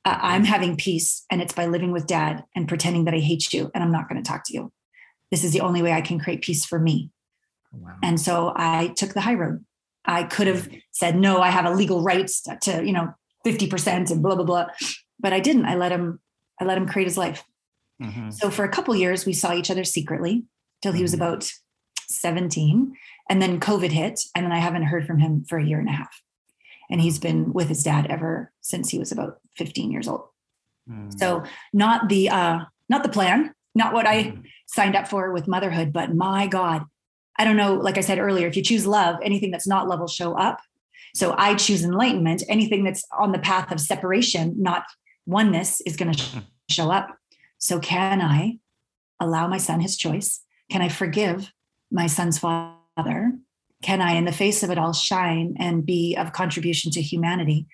Uh, 0.05 0.17
I'm 0.21 0.45
having 0.45 0.77
peace, 0.77 1.25
and 1.29 1.41
it's 1.41 1.53
by 1.53 1.65
living 1.65 1.91
with 1.91 2.07
dad 2.07 2.45
and 2.55 2.67
pretending 2.67 3.05
that 3.05 3.13
I 3.13 3.19
hate 3.19 3.51
you 3.51 3.69
and 3.73 3.83
I'm 3.83 3.91
not 3.91 4.07
going 4.07 4.23
to 4.23 4.27
talk 4.27 4.43
to 4.45 4.53
you. 4.53 4.71
This 5.31 5.43
is 5.43 5.51
the 5.51 5.61
only 5.61 5.81
way 5.81 5.91
I 5.91 6.01
can 6.01 6.19
create 6.19 6.41
peace 6.41 6.65
for 6.65 6.79
me. 6.79 7.11
Wow. 7.71 7.95
And 8.03 8.19
so 8.19 8.53
I 8.55 8.87
took 8.95 9.13
the 9.13 9.21
high 9.21 9.33
road. 9.35 9.63
I 10.05 10.23
could 10.23 10.47
have 10.47 10.69
said, 10.91 11.17
no, 11.17 11.41
I 11.41 11.49
have 11.49 11.65
a 11.65 11.71
legal 11.75 12.01
right 12.01 12.27
to, 12.61 12.83
you 12.85 12.93
know, 12.93 13.13
50% 13.45 14.09
and 14.11 14.21
blah, 14.23 14.35
blah, 14.35 14.45
blah. 14.45 14.67
But 15.19 15.33
I 15.33 15.39
didn't. 15.39 15.65
I 15.65 15.75
let 15.75 15.91
him, 15.91 16.19
I 16.59 16.65
let 16.65 16.77
him 16.77 16.87
create 16.87 17.05
his 17.07 17.17
life. 17.17 17.43
Mhm. 18.01 18.31
So 18.33 18.49
for 18.49 18.63
a 18.63 18.69
couple 18.69 18.95
years, 18.95 19.25
we 19.25 19.33
saw 19.33 19.53
each 19.53 19.69
other 19.71 19.83
secretly 19.83 20.45
till 20.81 20.93
he 20.93 21.01
was 21.01 21.11
Mhm. 21.13 21.17
about 21.17 21.51
17. 22.07 22.95
And 23.29 23.41
then 23.41 23.59
COVID 23.59 23.91
hit. 23.91 24.21
And 24.35 24.45
then 24.45 24.51
I 24.51 24.59
haven't 24.59 24.83
heard 24.83 25.05
from 25.05 25.19
him 25.19 25.43
for 25.43 25.57
a 25.57 25.65
year 25.65 25.79
and 25.79 25.89
a 25.89 25.93
half. 25.93 26.21
And 26.89 27.01
he's 27.01 27.19
been 27.19 27.51
with 27.51 27.67
his 27.67 27.83
dad 27.83 28.07
ever 28.07 28.53
since 28.61 28.89
he 28.89 28.99
was 28.99 29.11
about 29.11 29.39
15 29.57 29.91
years 29.91 30.07
old. 30.07 30.27
Mm. 30.89 31.17
So 31.19 31.43
not 31.73 32.07
the 32.07 32.29
uh 32.29 32.59
not 32.89 33.03
the 33.03 33.09
plan, 33.09 33.53
not 33.75 33.93
what 33.93 34.07
I 34.07 34.23
Mhm. 34.23 34.43
signed 34.67 34.95
up 34.95 35.09
for 35.09 35.31
with 35.33 35.47
motherhood, 35.49 35.91
but 35.91 36.15
my 36.15 36.47
God, 36.47 36.85
I 37.37 37.45
don't 37.45 37.57
know, 37.57 37.75
like 37.75 37.97
I 37.97 38.01
said 38.01 38.19
earlier, 38.19 38.47
if 38.47 38.55
you 38.55 38.63
choose 38.63 38.87
love, 38.87 39.17
anything 39.23 39.51
that's 39.51 39.67
not 39.67 39.87
love 39.87 39.99
will 39.99 40.07
show 40.07 40.33
up. 40.33 40.59
So 41.13 41.35
I 41.37 41.55
choose 41.55 41.83
enlightenment. 41.83 42.43
Anything 42.49 42.83
that's 42.83 43.03
on 43.17 43.31
the 43.31 43.39
path 43.39 43.71
of 43.71 43.79
separation, 43.79 44.55
not 44.57 44.83
oneness, 45.25 45.81
is 45.81 45.95
going 45.95 46.13
to 46.13 46.43
show 46.69 46.91
up. 46.91 47.15
So 47.57 47.79
can 47.79 48.21
I 48.21 48.59
allow 49.19 49.47
my 49.47 49.57
son 49.57 49.79
his 49.79 49.97
choice? 49.97 50.41
Can 50.69 50.81
I 50.81 50.89
forgive 50.89 51.51
my 51.91 52.07
son's 52.07 52.37
father? 52.37 53.33
Can 53.81 54.01
I, 54.01 54.13
in 54.13 54.25
the 54.25 54.31
face 54.31 54.63
of 54.63 54.71
it 54.71 54.77
all, 54.77 54.93
shine 54.93 55.55
and 55.59 55.85
be 55.85 56.15
of 56.15 56.33
contribution 56.33 56.91
to 56.91 57.01
humanity? 57.01 57.67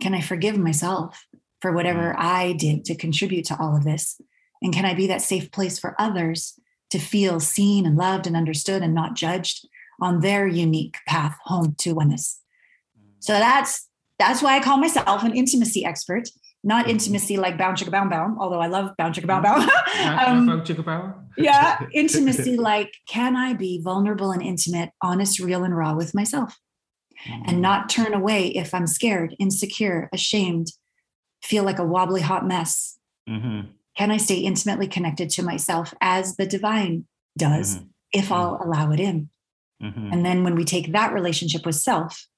Can 0.00 0.14
I 0.14 0.20
forgive 0.20 0.58
myself 0.58 1.26
for 1.60 1.72
whatever 1.72 2.14
mm. 2.14 2.16
I 2.18 2.52
did 2.52 2.84
to 2.86 2.94
contribute 2.94 3.46
to 3.46 3.58
all 3.58 3.76
of 3.76 3.84
this? 3.84 4.20
And 4.62 4.72
can 4.72 4.84
I 4.84 4.94
be 4.94 5.06
that 5.08 5.22
safe 5.22 5.50
place 5.50 5.78
for 5.78 5.94
others 5.98 6.58
to 6.90 6.98
feel 6.98 7.40
seen 7.40 7.86
and 7.86 7.96
loved 7.96 8.26
and 8.26 8.36
understood 8.36 8.82
and 8.82 8.94
not 8.94 9.14
judged 9.14 9.66
on 10.00 10.20
their 10.20 10.46
unique 10.46 10.96
path 11.06 11.36
home 11.44 11.74
to 11.78 11.92
oneness? 11.92 12.40
So 13.20 13.32
that's 13.34 13.88
that's 14.18 14.42
why 14.42 14.56
I 14.56 14.60
call 14.60 14.78
myself 14.78 15.22
an 15.22 15.34
intimacy 15.34 15.84
expert, 15.84 16.28
not 16.64 16.88
intimacy 16.88 17.36
like 17.36 17.56
bound 17.56 17.78
chicka 17.78 17.90
bound 17.90 18.10
bound, 18.10 18.36
although 18.40 18.60
I 18.60 18.66
love 18.66 18.90
bound 18.96 19.14
chicka 19.14 19.26
bound 19.26 19.44
bound. 19.44 19.62
um, 20.20 20.46
yeah, 21.36 21.78
intimacy 21.94 22.56
like 22.56 22.92
can 23.08 23.36
I 23.36 23.54
be 23.54 23.80
vulnerable 23.82 24.32
and 24.32 24.42
intimate, 24.42 24.90
honest, 25.02 25.38
real, 25.38 25.64
and 25.64 25.76
raw 25.76 25.94
with 25.94 26.14
myself? 26.14 26.56
And 27.46 27.60
not 27.60 27.88
turn 27.88 28.14
away 28.14 28.46
if 28.48 28.72
I'm 28.72 28.86
scared, 28.86 29.34
insecure, 29.40 30.08
ashamed, 30.12 30.68
feel 31.42 31.64
like 31.64 31.80
a 31.80 31.84
wobbly 31.84 32.20
hot 32.20 32.46
mess. 32.46 32.96
Mm-hmm. 33.28 33.72
Can 33.98 34.12
I 34.12 34.16
stay 34.16 34.36
intimately 34.36 34.86
connected 34.86 35.28
to 35.30 35.42
myself 35.42 35.92
as 36.00 36.36
the 36.36 36.46
divine 36.46 37.06
does 37.36 37.80
if 38.12 38.30
I'll 38.30 38.60
allow 38.62 38.92
it 38.92 39.00
in? 39.00 39.28
Mm-hmm. 39.82 40.12
And 40.12 40.24
then 40.24 40.44
when 40.44 40.54
we 40.54 40.64
take 40.64 40.92
that 40.92 41.12
relationship 41.12 41.66
with 41.66 41.74
self, 41.74 42.28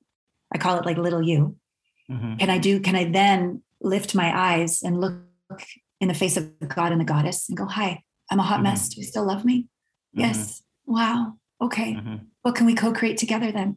I 0.55 0.59
call 0.59 0.79
it 0.79 0.87
like 0.87 0.97
little 0.97 1.23
you. 1.23 1.57
Mm-hmm. 2.11 2.37
Can 2.37 2.49
I 2.49 2.57
do, 2.57 2.81
can 2.81 2.97
I 2.97 3.05
then 3.05 3.63
lift 3.81 4.15
my 4.15 4.33
eyes 4.35 4.83
and 4.83 5.03
look 5.03 5.21
in 6.01 6.09
the 6.09 6.15
face 6.15 6.39
of 6.39 6.51
God 6.67 6.93
and 6.93 7.01
the 7.01 7.05
goddess 7.05 7.47
and 7.51 7.59
go, 7.59 7.67
Hi, 7.67 8.03
I'm 8.31 8.41
a 8.41 8.43
hot 8.43 8.63
mess. 8.63 8.89
Do 8.89 9.01
you 9.01 9.07
still 9.07 9.27
love 9.27 9.45
me? 9.45 9.69
Yes. 10.15 10.63
Wow. 10.87 11.35
Okay. 11.61 11.95
Mm-hmm. 11.95 12.17
What 12.41 12.55
can 12.55 12.65
we 12.65 12.75
co-create 12.75 13.19
together 13.19 13.53
then? 13.53 13.77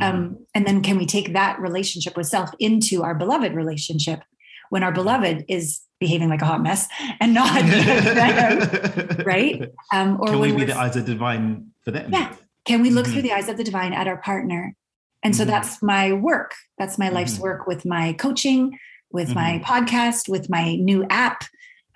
Um, 0.00 0.46
and 0.54 0.66
then 0.66 0.82
can 0.82 0.98
we 0.98 1.06
take 1.06 1.32
that 1.32 1.60
relationship 1.60 2.16
with 2.16 2.26
self 2.26 2.50
into 2.58 3.02
our 3.02 3.14
beloved 3.14 3.54
relationship 3.54 4.20
when 4.68 4.82
our 4.82 4.92
beloved 4.92 5.44
is 5.48 5.80
behaving 6.00 6.28
like 6.30 6.42
a 6.42 6.46
hot 6.46 6.62
mess 6.62 6.88
and 7.20 7.32
not 7.34 7.50
right? 9.26 9.70
Um, 9.92 10.18
or 10.20 10.28
Can 10.28 10.40
we 10.40 10.52
be 10.52 10.64
the 10.64 10.76
eyes 10.76 10.96
of 10.96 11.04
the 11.06 11.12
divine 11.12 11.70
for 11.84 11.90
them? 11.92 12.10
Yeah. 12.12 12.34
Can 12.64 12.82
we 12.82 12.90
look 12.90 13.06
Mhm. 13.06 13.12
through 13.12 13.22
the 13.22 13.32
eyes 13.32 13.48
of 13.48 13.56
the 13.56 13.64
divine 13.64 13.92
at 13.92 14.08
our 14.08 14.16
partner? 14.16 14.74
And 15.22 15.36
so 15.36 15.44
Mhm. 15.44 15.48
that's 15.48 15.82
my 15.82 16.12
work. 16.12 16.54
That's 16.78 16.98
my 16.98 17.10
life's 17.10 17.36
Mhm. 17.36 17.40
work 17.42 17.66
with 17.66 17.84
my 17.84 18.14
coaching, 18.14 18.78
with 19.12 19.34
my 19.34 19.60
podcast, 19.64 20.28
with 20.28 20.48
my 20.48 20.76
new 20.76 21.04
app 21.10 21.44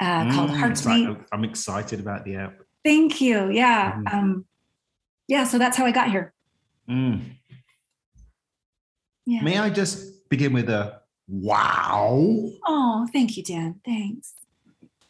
uh, 0.00 0.30
called 0.32 0.50
Mm, 0.50 0.56
Heartmates. 0.58 0.86
right. 0.86 1.16
I'm 1.32 1.44
excited 1.44 2.00
about 2.00 2.24
the 2.24 2.36
app. 2.36 2.54
Thank 2.84 3.20
you. 3.20 3.48
Yeah. 3.50 3.92
Mhm. 3.92 4.12
Um, 4.14 4.44
yeah. 5.28 5.44
So 5.44 5.56
that's 5.56 5.76
how 5.78 5.86
I 5.86 5.92
got 5.92 6.10
here. 6.10 6.34
Mm. 6.90 7.36
Yeah. 9.24 9.42
May 9.42 9.56
I 9.58 9.70
just 9.70 10.28
begin 10.28 10.52
with 10.52 10.68
a 10.68 11.00
wow? 11.28 12.50
Oh, 12.66 13.08
thank 13.12 13.36
you, 13.36 13.42
Dan. 13.42 13.80
Thanks. 13.84 14.34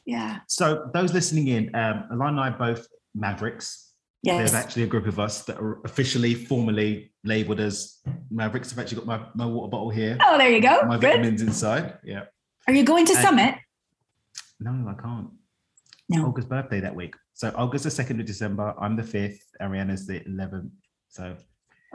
Yeah. 0.04 0.40
So, 0.48 0.90
those 0.92 1.12
listening 1.14 1.48
in, 1.48 1.74
um, 1.74 2.04
Allana 2.12 2.28
and 2.28 2.40
I 2.40 2.48
are 2.48 2.58
both 2.58 2.86
Mavericks. 3.14 3.92
Yes. 4.22 4.38
There's 4.38 4.54
actually 4.54 4.84
a 4.84 4.86
group 4.86 5.06
of 5.06 5.18
us 5.20 5.42
that 5.44 5.58
are 5.58 5.80
officially, 5.84 6.34
formally 6.34 7.12
labeled 7.24 7.60
as 7.60 7.98
Mavericks. 8.30 8.72
I've 8.72 8.78
actually 8.78 9.04
got 9.04 9.06
my, 9.06 9.26
my 9.34 9.46
water 9.46 9.68
bottle 9.70 9.90
here, 9.90 10.16
Oh, 10.22 10.38
there 10.38 10.50
you 10.50 10.60
go. 10.60 10.82
my 10.86 10.96
Good. 10.96 11.02
vitamins 11.12 11.42
inside. 11.42 11.98
Yeah. 12.04 12.24
Are 12.66 12.72
you 12.74 12.84
going 12.84 13.06
to 13.06 13.12
And- 13.14 13.22
Summit? 13.22 13.54
No, 14.60 14.70
I 14.88 15.00
can't. 15.00 15.28
No. 16.08 16.26
Olga's 16.26 16.44
birthday 16.46 16.80
that 16.80 16.94
week. 16.94 17.14
So, 17.34 17.50
Olga's 17.56 17.82
the 17.82 17.90
2nd 17.90 18.20
of 18.20 18.26
December. 18.26 18.74
I'm 18.78 18.94
the 18.96 19.02
5th. 19.02 19.38
Ariana's 19.60 20.06
the 20.06 20.20
11th. 20.20 20.70
So, 21.08 21.36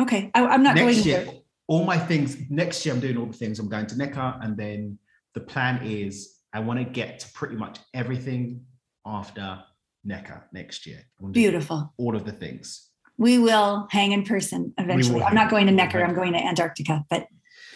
Okay. 0.02 0.30
I, 0.34 0.46
I'm 0.46 0.64
not 0.64 0.76
next 0.76 0.96
going 0.98 1.06
year, 1.08 1.26
to. 1.26 1.32
All 1.70 1.86
my 1.86 2.00
things, 2.00 2.36
next 2.50 2.84
year, 2.84 2.96
I'm 2.96 3.00
doing 3.00 3.16
all 3.16 3.28
the 3.28 3.34
things. 3.34 3.60
I'm 3.60 3.70
going 3.70 3.86
to 3.86 3.98
Necker. 3.98 4.40
And 4.42 4.58
then 4.58 4.98
the 5.36 5.42
plan 5.42 5.86
is 5.86 6.40
I 6.52 6.60
want 6.62 6.80
to 6.80 6.86
get 6.86 7.20
to 7.20 7.32
pretty 7.34 7.56
much 7.56 7.78
everything 7.94 8.66
after 9.06 9.64
Necker 10.04 10.48
next 10.52 10.88
year. 10.88 10.98
I 10.98 11.22
wanna 11.22 11.34
do 11.34 11.40
Beautiful. 11.40 11.94
All 11.98 12.16
of 12.16 12.26
the 12.26 12.32
things. 12.32 12.90
We 13.20 13.38
will 13.38 13.88
hang 13.92 14.14
in 14.14 14.24
person 14.24 14.74
eventually. 14.80 15.22
I'm 15.22 15.36
not 15.36 15.52
going 15.52 15.68
to 15.68 15.72
Necker. 15.72 16.04
I'm 16.04 16.16
going 16.16 16.34
to 16.34 16.40
Antarctica. 16.40 17.06
But 17.08 17.28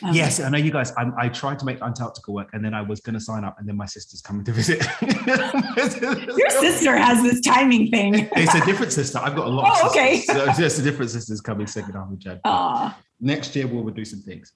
um, 0.03 0.13
yes, 0.13 0.39
I 0.39 0.49
know 0.49 0.57
you 0.57 0.71
guys. 0.71 0.91
I, 0.97 1.05
I 1.17 1.29
tried 1.29 1.59
to 1.59 1.65
make 1.65 1.81
Antarctica 1.81 2.31
work, 2.31 2.49
and 2.53 2.63
then 2.63 2.73
I 2.73 2.81
was 2.81 2.99
going 2.99 3.13
to 3.13 3.19
sign 3.19 3.43
up, 3.43 3.57
and 3.59 3.67
then 3.67 3.77
my 3.77 3.85
sister's 3.85 4.21
coming 4.21 4.43
to 4.45 4.51
visit. 4.51 4.85
Your 6.37 6.49
sister 6.49 6.95
has 6.97 7.23
this 7.23 7.41
timing 7.41 7.89
thing. 7.89 8.29
It's 8.35 8.53
a 8.53 8.65
different 8.65 8.91
sister. 8.91 9.19
I've 9.19 9.35
got 9.35 9.47
a 9.47 9.49
lot. 9.49 9.71
Oh, 9.75 9.85
of 9.85 9.91
okay. 9.91 10.21
So 10.21 10.45
it's 10.45 10.57
just 10.57 10.79
a 10.79 10.81
different 10.81 11.11
sisters 11.11 11.41
coming 11.41 11.67
second 11.67 11.93
half 11.93 12.11
of 12.11 12.19
Jan. 12.19 12.39
Aw, 12.43 12.97
Next 13.21 13.55
year 13.55 13.67
we'll 13.67 13.93
do 13.93 14.03
some 14.05 14.21
things. 14.21 14.51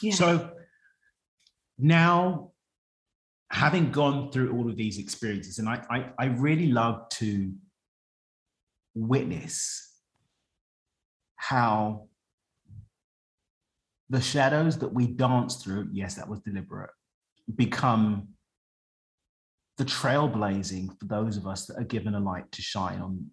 yeah. 0.00 0.14
So 0.14 0.52
now, 1.78 2.52
having 3.50 3.90
gone 3.90 4.30
through 4.30 4.52
all 4.52 4.68
of 4.68 4.76
these 4.76 4.98
experiences, 4.98 5.58
and 5.58 5.68
I, 5.68 5.82
I, 5.90 6.06
I 6.18 6.24
really 6.26 6.70
love 6.70 7.08
to 7.10 7.52
witness 8.94 9.86
how 11.36 12.06
the 14.10 14.20
shadows 14.20 14.78
that 14.78 14.92
we 14.92 15.06
dance 15.06 15.56
through, 15.56 15.88
yes, 15.92 16.16
that 16.16 16.28
was 16.28 16.40
deliberate, 16.40 16.90
become 17.54 18.28
the 19.78 19.84
trailblazing 19.84 20.88
for 20.98 21.06
those 21.06 21.36
of 21.36 21.46
us 21.46 21.66
that 21.66 21.78
are 21.78 21.84
given 21.84 22.14
a 22.14 22.20
light 22.20 22.50
to 22.52 22.60
shine 22.60 23.00
on 23.00 23.30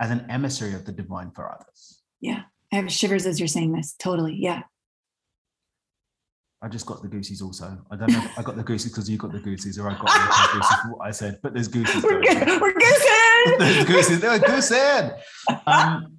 as 0.00 0.10
an 0.10 0.24
emissary 0.30 0.72
of 0.72 0.84
the 0.86 0.92
divine 0.92 1.30
for 1.32 1.52
others. 1.52 2.02
yeah. 2.20 2.42
I 2.72 2.76
have 2.76 2.90
shivers 2.90 3.26
as 3.26 3.38
you're 3.38 3.48
saying 3.48 3.72
this. 3.72 3.94
Totally. 3.98 4.34
Yeah. 4.34 4.62
I 6.62 6.68
just 6.68 6.86
got 6.86 7.02
the 7.02 7.08
goosies 7.08 7.42
also. 7.42 7.76
I 7.90 7.96
don't 7.96 8.10
know 8.10 8.22
if 8.24 8.38
I 8.38 8.42
got 8.42 8.56
the 8.56 8.62
goosies 8.62 8.90
because 8.90 9.10
you 9.10 9.18
got 9.18 9.30
the 9.30 9.40
goosies 9.40 9.78
or 9.78 9.90
I 9.90 9.92
got 9.92 10.06
the 10.06 10.48
goosies 10.54 10.76
for 10.80 10.96
what 10.96 11.06
I 11.06 11.10
said, 11.10 11.38
but 11.42 11.52
there's 11.52 11.68
goosies. 11.68 12.02
We're 12.02 12.22
good. 12.22 12.62
We're 12.62 12.72
goosing. 12.72 13.58
there's 13.58 13.84
goosies. 13.84 14.20
There's 14.20 14.40
goosing. 14.40 15.10
Um, 15.66 16.18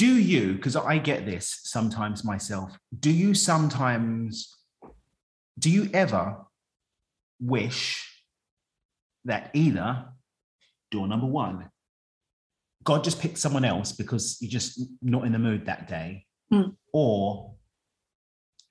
do 0.00 0.16
you, 0.16 0.54
because 0.54 0.76
I 0.76 0.96
get 0.96 1.26
this 1.26 1.60
sometimes 1.64 2.24
myself, 2.24 2.74
do 3.00 3.10
you 3.10 3.34
sometimes, 3.34 4.56
do 5.58 5.68
you 5.68 5.90
ever 5.92 6.38
wish 7.38 8.10
that 9.26 9.50
either 9.52 10.06
door 10.90 11.06
number 11.06 11.26
one, 11.26 11.68
God 12.82 13.04
just 13.04 13.20
picked 13.20 13.36
someone 13.36 13.66
else 13.66 13.92
because 13.92 14.38
you're 14.40 14.50
just 14.50 14.80
not 15.02 15.26
in 15.26 15.32
the 15.32 15.38
mood 15.38 15.66
that 15.66 15.86
day, 15.86 16.24
Mm. 16.50 16.74
or 16.94 17.56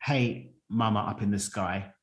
hey, 0.01 0.53
mama 0.67 1.01
up 1.01 1.21
in 1.21 1.29
the 1.29 1.37
sky, 1.37 1.93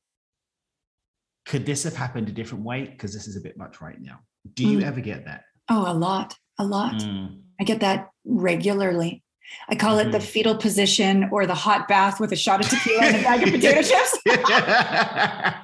could 1.46 1.66
this 1.66 1.82
have 1.82 1.96
happened 1.96 2.28
a 2.28 2.32
different 2.32 2.62
way? 2.64 2.84
Because 2.86 3.12
this 3.12 3.26
is 3.26 3.34
a 3.36 3.40
bit 3.40 3.58
much 3.58 3.80
right 3.80 4.00
now. 4.00 4.20
Do 4.54 4.68
you 4.68 4.78
Mm. 4.78 4.84
ever 4.84 5.00
get 5.00 5.24
that? 5.24 5.42
Oh, 5.68 5.90
a 5.90 5.92
lot. 5.92 6.38
A 6.58 6.64
lot. 6.64 6.94
Mm. 6.94 7.42
I 7.60 7.64
get 7.64 7.80
that 7.80 8.10
regularly. 8.26 9.22
I 9.68 9.76
call 9.76 9.98
it 10.00 10.10
the 10.12 10.18
Mhm. 10.18 10.22
fetal 10.22 10.56
position 10.56 11.28
or 11.30 11.46
the 11.46 11.54
hot 11.54 11.86
bath 11.88 12.18
with 12.20 12.32
a 12.32 12.36
shot 12.36 12.60
of 12.60 12.68
tequila 12.68 13.02
and 13.04 13.16
a 13.16 13.22
bag 13.22 13.42
of 13.46 13.52
potato 13.54 13.80
chips. 13.82 14.18
yeah, 14.26 15.62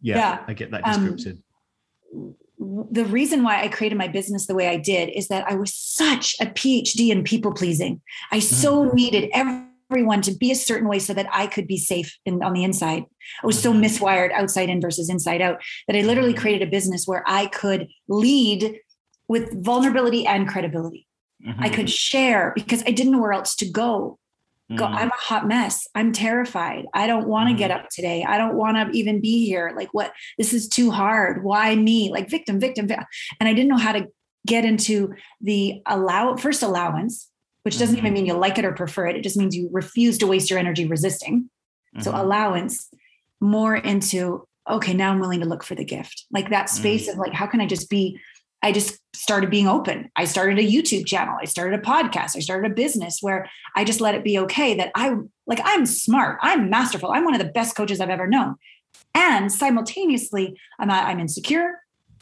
Yeah. 0.00 0.44
I 0.46 0.52
get 0.54 0.70
that 0.72 0.86
Um, 0.86 1.16
the 2.58 3.04
reason 3.04 3.42
why 3.42 3.62
I 3.62 3.68
created 3.68 3.96
my 3.98 4.08
business 4.08 4.46
the 4.46 4.54
way 4.54 4.68
I 4.68 4.76
did 4.76 5.08
is 5.10 5.28
that 5.28 5.44
I 5.48 5.54
was 5.54 5.74
such 5.74 6.36
a 6.40 6.46
PhD 6.46 7.10
in 7.10 7.24
people 7.24 7.52
pleasing. 7.52 8.00
I 8.30 8.38
so 8.40 8.90
needed 8.92 9.30
everyone 9.34 10.22
to 10.22 10.32
be 10.36 10.50
a 10.52 10.54
certain 10.54 10.88
way 10.88 10.98
so 10.98 11.12
that 11.14 11.26
I 11.32 11.46
could 11.48 11.66
be 11.66 11.76
safe 11.78 12.16
in, 12.24 12.42
on 12.42 12.52
the 12.52 12.62
inside. 12.64 13.04
I 13.42 13.46
was 13.46 13.60
so 13.60 13.72
Mhm. 13.72 13.84
miswired 13.84 14.32
outside 14.32 14.68
in 14.68 14.80
versus 14.80 15.08
inside 15.08 15.40
out 15.42 15.60
that 15.86 15.96
I 15.96 16.02
literally 16.02 16.34
Mhm. 16.34 16.38
created 16.38 16.66
a 16.68 16.70
business 16.70 17.06
where 17.06 17.24
I 17.26 17.46
could 17.46 17.88
lead 18.08 18.78
with 19.28 19.64
vulnerability 19.64 20.26
and 20.26 20.46
credibility. 20.48 21.06
I 21.58 21.68
Mhm. 21.68 21.74
could 21.74 21.90
share 21.90 22.52
because 22.54 22.82
I 22.86 22.90
didn't 22.92 23.12
know 23.12 23.20
where 23.20 23.32
else 23.32 23.54
to 23.56 23.68
go. 23.70 24.18
go 24.76 24.86
Mm. 24.86 24.94
i'm 24.94 25.08
a 25.08 25.16
hot 25.16 25.46
mess 25.46 25.86
i'm 25.94 26.12
terrified 26.12 26.86
i 26.94 27.06
don't 27.06 27.28
want 27.28 27.46
to 27.50 27.54
Mhm. 27.54 27.58
get 27.58 27.70
up 27.70 27.90
today 27.90 28.24
i 28.26 28.38
don't 28.38 28.54
want 28.54 28.74
to 28.78 28.96
even 28.96 29.20
be 29.20 29.44
here 29.44 29.70
like 29.76 29.92
what 29.92 30.14
this 30.38 30.54
is 30.54 30.66
too 30.66 30.90
hard 30.90 31.44
why 31.44 31.74
me 31.74 32.10
like 32.10 32.30
victim 32.30 32.58
victim 32.58 32.86
vic- 32.88 33.00
and 33.38 33.48
i 33.50 33.52
didn't 33.52 33.68
know 33.68 33.76
how 33.76 33.92
to 33.92 34.06
get 34.46 34.64
into 34.64 35.12
the 35.42 35.82
allow 35.84 36.36
first 36.36 36.62
allowance 36.62 37.28
which 37.64 37.78
doesn't 37.78 37.98
even 37.98 38.12
Mhm. 38.12 38.14
mean 38.14 38.26
you 38.26 38.32
like 38.34 38.56
it 38.56 38.64
or 38.64 38.72
prefer 38.72 39.08
it 39.08 39.16
it 39.16 39.22
just 39.22 39.36
means 39.36 39.54
you 39.54 39.68
refuse 39.72 40.16
to 40.18 40.26
waste 40.26 40.48
your 40.48 40.58
energy 40.60 40.86
resisting 40.86 41.50
so 42.00 42.10
Mhm. 42.10 42.20
allowance 42.20 42.88
more 43.42 43.76
into 43.76 44.46
okay 44.70 44.94
now 44.94 45.10
i'm 45.10 45.18
willing 45.20 45.40
to 45.40 45.46
look 45.46 45.64
for 45.64 45.74
the 45.74 45.84
gift 45.84 46.24
like 46.30 46.48
that 46.48 46.70
space 46.70 47.08
of 47.08 47.16
like 47.18 47.34
how 47.34 47.46
can 47.46 47.60
i 47.60 47.66
just 47.66 47.90
be 47.90 48.18
I 48.62 48.72
just 48.72 48.98
started 49.14 49.50
being 49.50 49.66
open. 49.66 50.10
I 50.16 50.24
started 50.24 50.58
a 50.58 50.62
YouTube 50.66 51.06
channel. 51.06 51.36
I 51.40 51.44
started 51.46 51.78
a 51.78 51.82
podcast. 51.82 52.36
I 52.36 52.40
started 52.40 52.70
a 52.70 52.74
business 52.74 53.18
where 53.20 53.48
I 53.76 53.84
just 53.84 54.00
let 54.00 54.14
it 54.14 54.24
be 54.24 54.38
okay 54.40 54.74
that 54.76 54.90
I 54.94 55.16
like 55.46 55.60
I'm 55.64 55.84
smart. 55.86 56.38
I'm 56.42 56.70
masterful. 56.70 57.10
I'm 57.10 57.24
one 57.24 57.34
of 57.34 57.40
the 57.44 57.52
best 57.52 57.76
coaches 57.76 58.00
I've 58.00 58.10
ever 58.10 58.26
known. 58.26 58.56
And 59.14 59.52
simultaneously, 59.52 60.56
I'm 60.78 60.88
not, 60.88 61.06
I'm 61.06 61.20
insecure. 61.20 61.80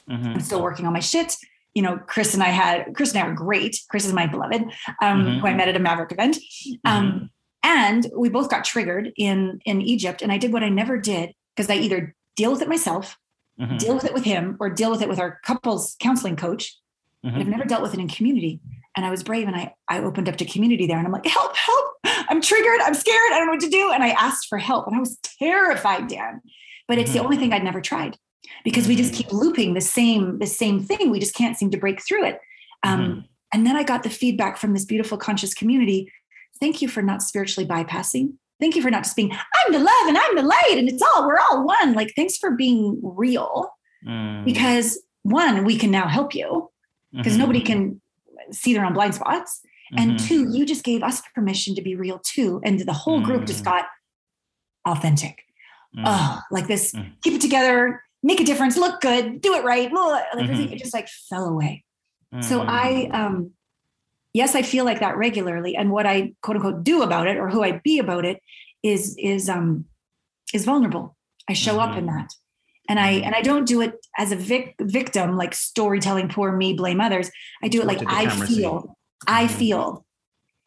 Mhm. 0.08 0.26
I'm 0.34 0.40
still 0.40 0.62
working 0.62 0.86
on 0.86 0.92
my 0.92 1.00
shit. 1.00 1.36
You 1.74 1.82
know, 1.82 1.98
Chris 1.98 2.34
and 2.34 2.42
I 2.42 2.46
had 2.48 2.94
Chris 2.94 3.12
and 3.14 3.22
I 3.22 3.26
are 3.28 3.34
great. 3.34 3.80
Chris 3.88 4.06
is 4.06 4.12
my 4.12 4.26
beloved, 4.26 4.62
um, 5.02 5.24
Mhm. 5.24 5.40
who 5.40 5.46
I 5.46 5.54
met 5.54 5.68
at 5.68 5.76
a 5.76 5.78
Maverick 5.78 6.10
event. 6.12 6.38
Um, 6.84 7.30
and 7.62 8.06
we 8.16 8.28
both 8.28 8.48
got 8.48 8.64
triggered 8.64 9.12
in 9.16 9.60
in 9.66 9.80
Egypt. 9.82 10.22
And 10.22 10.32
I 10.32 10.38
did 10.38 10.52
what 10.52 10.64
I 10.64 10.68
never 10.68 10.98
did 10.98 11.34
because 11.54 11.70
I 11.70 11.74
either 11.74 12.14
deal 12.34 12.50
with 12.50 12.62
it 12.62 12.68
myself, 12.68 13.18
Mhm. 13.60 13.78
deal 13.78 13.94
with 13.94 14.04
it 14.04 14.14
with 14.14 14.24
him, 14.24 14.56
or 14.60 14.70
deal 14.70 14.90
with 14.90 15.02
it 15.02 15.08
with 15.08 15.18
our 15.18 15.38
couples 15.44 15.96
counseling 16.00 16.36
coach. 16.36 16.76
Mhm. 17.24 17.38
I've 17.40 17.48
never 17.48 17.64
dealt 17.64 17.82
with 17.82 17.92
it 17.94 18.00
in 18.00 18.08
community. 18.08 18.60
And 18.96 19.04
I 19.06 19.10
was 19.10 19.22
brave 19.22 19.46
and 19.46 19.54
I 19.54 19.74
I 19.88 19.98
opened 20.00 20.28
up 20.28 20.36
to 20.36 20.44
community 20.44 20.86
there 20.86 20.96
and 20.98 21.06
I'm 21.06 21.12
like, 21.12 21.26
help, 21.26 21.54
help. 21.56 21.86
I'm 22.04 22.40
triggered. 22.40 22.80
I'm 22.80 22.94
scared. 22.94 23.32
I 23.32 23.38
don't 23.38 23.46
know 23.46 23.52
what 23.52 23.60
to 23.60 23.68
do. 23.68 23.92
And 23.92 24.02
I 24.02 24.10
asked 24.10 24.46
for 24.48 24.58
help. 24.58 24.86
And 24.86 24.96
I 24.96 25.00
was 25.00 25.18
terrified, 25.38 26.08
Dan. 26.08 26.40
But 26.88 26.98
it's 26.98 27.12
the 27.12 27.18
Mhm. 27.20 27.24
only 27.24 27.36
thing 27.36 27.52
I'd 27.52 27.62
never 27.64 27.80
tried 27.80 28.16
because 28.64 28.88
we 28.88 28.96
just 28.96 29.12
Mhm. 29.12 29.16
keep 29.16 29.32
looping 29.32 29.74
the 29.74 29.80
same, 29.80 30.38
the 30.38 30.46
same 30.46 30.82
thing. 30.82 31.10
We 31.10 31.20
just 31.20 31.34
can't 31.34 31.56
seem 31.56 31.70
to 31.70 31.76
break 31.78 32.02
through 32.02 32.24
it. 32.24 32.40
Um, 32.82 33.00
Mhm. 33.00 33.24
And 33.52 33.66
then 33.66 33.76
I 33.76 33.82
got 33.82 34.04
the 34.04 34.10
feedback 34.10 34.56
from 34.56 34.72
this 34.74 34.84
beautiful 34.84 35.18
conscious 35.18 35.54
community. 35.54 36.10
Thank 36.60 36.80
you 36.80 36.86
for 36.88 37.02
not 37.02 37.20
spiritually 37.20 37.66
bypassing. 37.68 38.34
Thank 38.60 38.76
you 38.76 38.82
for 38.82 38.90
not 38.90 39.04
just 39.04 39.16
being, 39.16 39.32
I'm 39.32 39.72
the 39.72 39.78
love 39.78 40.06
and 40.06 40.18
I'm 40.18 40.36
the 40.36 40.42
light 40.42 40.74
and 40.76 40.88
it's 40.88 41.02
all, 41.02 41.26
we're 41.26 41.38
all 41.38 41.64
one. 41.64 41.94
Like, 41.94 42.12
thanks 42.14 42.36
for 42.36 42.52
being 42.52 43.00
real 43.02 43.70
Mm. 44.06 44.46
because 44.46 44.98
one, 45.24 45.64
we 45.66 45.76
can 45.76 45.90
now 45.90 46.08
help 46.08 46.34
you 46.34 46.70
because 47.12 47.34
Mhm. 47.34 47.38
nobody 47.40 47.60
can 47.60 48.00
see 48.50 48.72
their 48.72 48.84
own 48.86 48.94
blind 48.94 49.14
spots. 49.14 49.60
And 49.98 50.12
Mhm. 50.12 50.26
two, 50.26 50.50
you 50.56 50.64
just 50.64 50.84
gave 50.84 51.02
us 51.02 51.20
permission 51.34 51.74
to 51.74 51.82
be 51.82 51.96
real 51.96 52.18
too. 52.24 52.60
And 52.64 52.80
the 52.80 52.94
whole 52.94 53.20
group 53.20 53.44
just 53.46 53.60
Mm. 53.62 53.64
got 53.66 53.84
authentic. 54.86 55.42
Oh, 56.04 56.40
like 56.50 56.66
this, 56.66 56.94
Mm. 56.94 57.12
keep 57.22 57.34
it 57.34 57.40
together, 57.42 58.02
make 58.22 58.40
a 58.40 58.44
difference, 58.44 58.76
look 58.78 59.00
good, 59.02 59.40
do 59.42 59.54
it 59.54 59.64
right. 59.64 59.92
Like 59.92 60.46
Mhm. 60.46 60.72
it 60.72 60.78
just 60.78 60.94
like 60.94 61.08
fell 61.28 61.46
away. 61.46 61.84
So. 62.40 62.64
I, 62.66 63.10
um, 63.12 63.50
yes, 64.32 64.54
I 64.54 64.62
feel 64.62 64.84
like 64.84 65.00
that 65.00 65.16
regularly. 65.16 65.76
And 65.76 65.90
what 65.90 66.06
I 66.06 66.34
quote 66.42 66.56
unquote 66.56 66.84
do 66.84 67.02
about 67.02 67.26
it 67.26 67.36
or 67.36 67.48
who 67.48 67.62
I 67.62 67.80
be 67.84 67.98
about 67.98 68.24
it 68.24 68.40
is, 68.82 69.16
is, 69.18 69.48
um, 69.48 69.86
is 70.54 70.64
vulnerable. 70.64 71.16
I 71.48 71.52
show 71.52 71.80
up 71.80 71.96
in 71.96 72.04
Mhm. 72.06 72.14
that. 72.14 72.32
And 72.88 72.98
I, 72.98 73.20
Mhm. 73.20 73.26
and 73.26 73.34
I 73.34 73.42
don't 73.42 73.66
do 73.66 73.80
it 73.82 73.94
as 74.18 74.32
a 74.32 74.36
vic- 74.36 74.74
victim, 74.80 75.36
like 75.36 75.54
storytelling, 75.54 76.28
poor 76.28 76.52
me, 76.56 76.72
blame 76.74 77.00
others. 77.00 77.30
I 77.62 77.68
do 77.68 77.80
it 77.80 77.86
like 77.86 78.02
I 78.06 78.28
feel, 78.46 78.96
I 79.26 79.44
Mhm. 79.44 79.50
feel. 79.50 80.06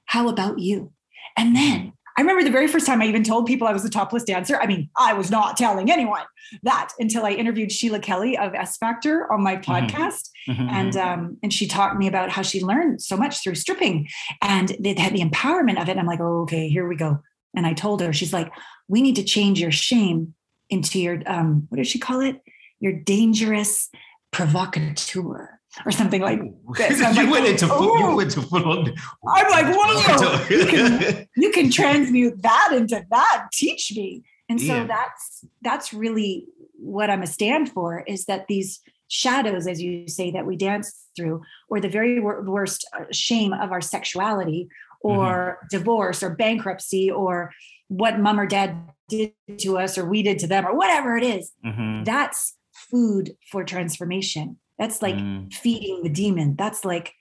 How 0.06 0.28
about 0.28 0.60
you? 0.60 0.94
And 1.38 1.56
then 1.56 1.93
I 2.18 2.22
remember 2.22 2.44
the 2.44 2.52
very 2.52 2.68
first 2.68 2.86
time 2.86 3.02
I 3.02 3.06
even 3.08 3.24
told 3.24 3.46
people 3.48 3.68
I 3.68 3.74
was 3.74 3.84
a 3.86 3.90
topless 3.90 4.24
dancer. 4.24 4.58
I 4.58 4.68
mean, 4.68 4.90
I 4.98 5.14
was 5.14 5.32
not 5.32 5.58
telling 5.58 5.92
anyone 5.92 6.22
that 6.62 6.90
until 7.00 7.26
I 7.26 7.32
interviewed 7.32 7.72
Sheila 7.72 8.00
Kelley 8.00 8.38
of 8.38 8.54
S 8.54 8.78
Factor 8.78 9.32
on 9.32 9.42
my 9.44 9.56
podcast 9.58 10.30
Mhm. 10.48 10.70
and 10.72 10.98
um, 10.98 11.38
and 11.42 11.54
she 11.54 11.68
taught 11.68 11.98
me 11.98 12.06
about 12.08 12.30
how 12.30 12.42
she 12.42 12.62
learned 12.64 13.02
so 13.02 13.16
much 13.16 13.42
through 13.42 13.56
stripping 13.56 14.08
and 14.42 14.72
it 14.86 15.00
had 15.00 15.14
the 15.14 15.22
empowerment 15.22 15.82
of 15.82 15.88
it. 15.88 15.92
And 15.92 16.00
I'm 16.02 16.06
like, 16.06 16.20
oh, 16.20 16.42
okay, 16.42 16.68
here 16.70 16.88
we 16.88 16.96
go. 16.98 17.20
And 17.56 17.66
I 17.66 17.74
told 17.74 18.02
her, 18.02 18.12
she's 18.14 18.34
like, 18.34 18.52
we 18.88 19.02
need 19.02 19.16
to 19.16 19.24
change 19.24 19.60
your 19.62 19.72
shame 19.72 20.34
into 20.70 21.00
your 21.00 21.22
um, 21.26 21.66
what 21.70 21.78
did 21.78 21.88
she 21.88 21.98
call 22.00 22.20
it? 22.20 22.42
Your 22.80 22.92
dangerous 22.94 23.90
provocateur 24.32 25.60
or 25.86 25.92
something 25.92 26.22
like. 26.22 26.40
that. 26.78 26.92
You 27.16 27.24
like, 27.24 27.32
went 27.32 27.46
into 27.48 27.68
full, 27.68 28.00
you 28.00 28.06
"Oh." 28.06 28.16
went 28.16 28.32
to 28.32 28.42
full 28.42 28.64
on. 28.70 28.94
I'm 29.28 29.50
like, 29.52 29.76
whoa, 29.76 30.46
you 30.50 30.66
can, 30.68 31.28
you 31.36 31.52
can 31.52 31.70
transmute 31.82 32.42
that 32.42 32.70
into 32.74 33.06
that. 33.10 33.48
Teach 33.52 33.92
me. 33.96 34.24
And 34.50 34.60
so 34.62 34.76
Yeah. 34.76 34.86
that's 34.88 35.46
that's 35.62 35.94
really 35.94 36.46
what 36.78 37.10
I'm 37.10 37.22
a 37.24 37.28
stand 37.28 37.72
for 37.72 38.04
is 38.08 38.26
that 38.26 38.48
these 38.48 38.82
shadows, 39.08 39.68
as 39.68 39.82
you 39.82 40.08
say, 40.08 40.32
that 40.32 40.46
we 40.46 40.56
dance 40.58 41.06
through, 41.16 41.42
or 41.70 41.80
the 41.80 41.90
very 41.90 42.20
wor- 42.20 42.42
worst 42.44 42.88
uh, 42.98 43.06
shame 43.12 43.54
of 43.54 43.72
our 43.72 43.82
sexuality, 43.82 44.68
or 45.02 45.60
divorce, 45.70 46.24
or 46.24 46.30
bankruptcy, 46.36 47.10
or 47.12 47.52
what 47.88 48.20
mom 48.20 48.40
or 48.40 48.46
dad 48.48 48.76
did 49.10 49.34
to 49.60 49.78
us, 49.78 49.98
or 49.98 50.06
we 50.06 50.24
did 50.24 50.40
to 50.40 50.48
them, 50.48 50.66
or 50.66 50.76
whatever 50.76 51.16
it 51.18 51.24
is. 51.24 51.52
Mhm. 51.66 52.06
That's 52.06 52.56
food 52.74 53.36
for 53.52 53.64
transformation. 53.64 54.58
That's 54.84 55.02
like 55.02 55.16
Mm. 55.16 55.54
feeding 55.54 56.04
the 56.04 56.10
demon. 56.10 56.58
That's 56.58 56.84
like 56.84 57.14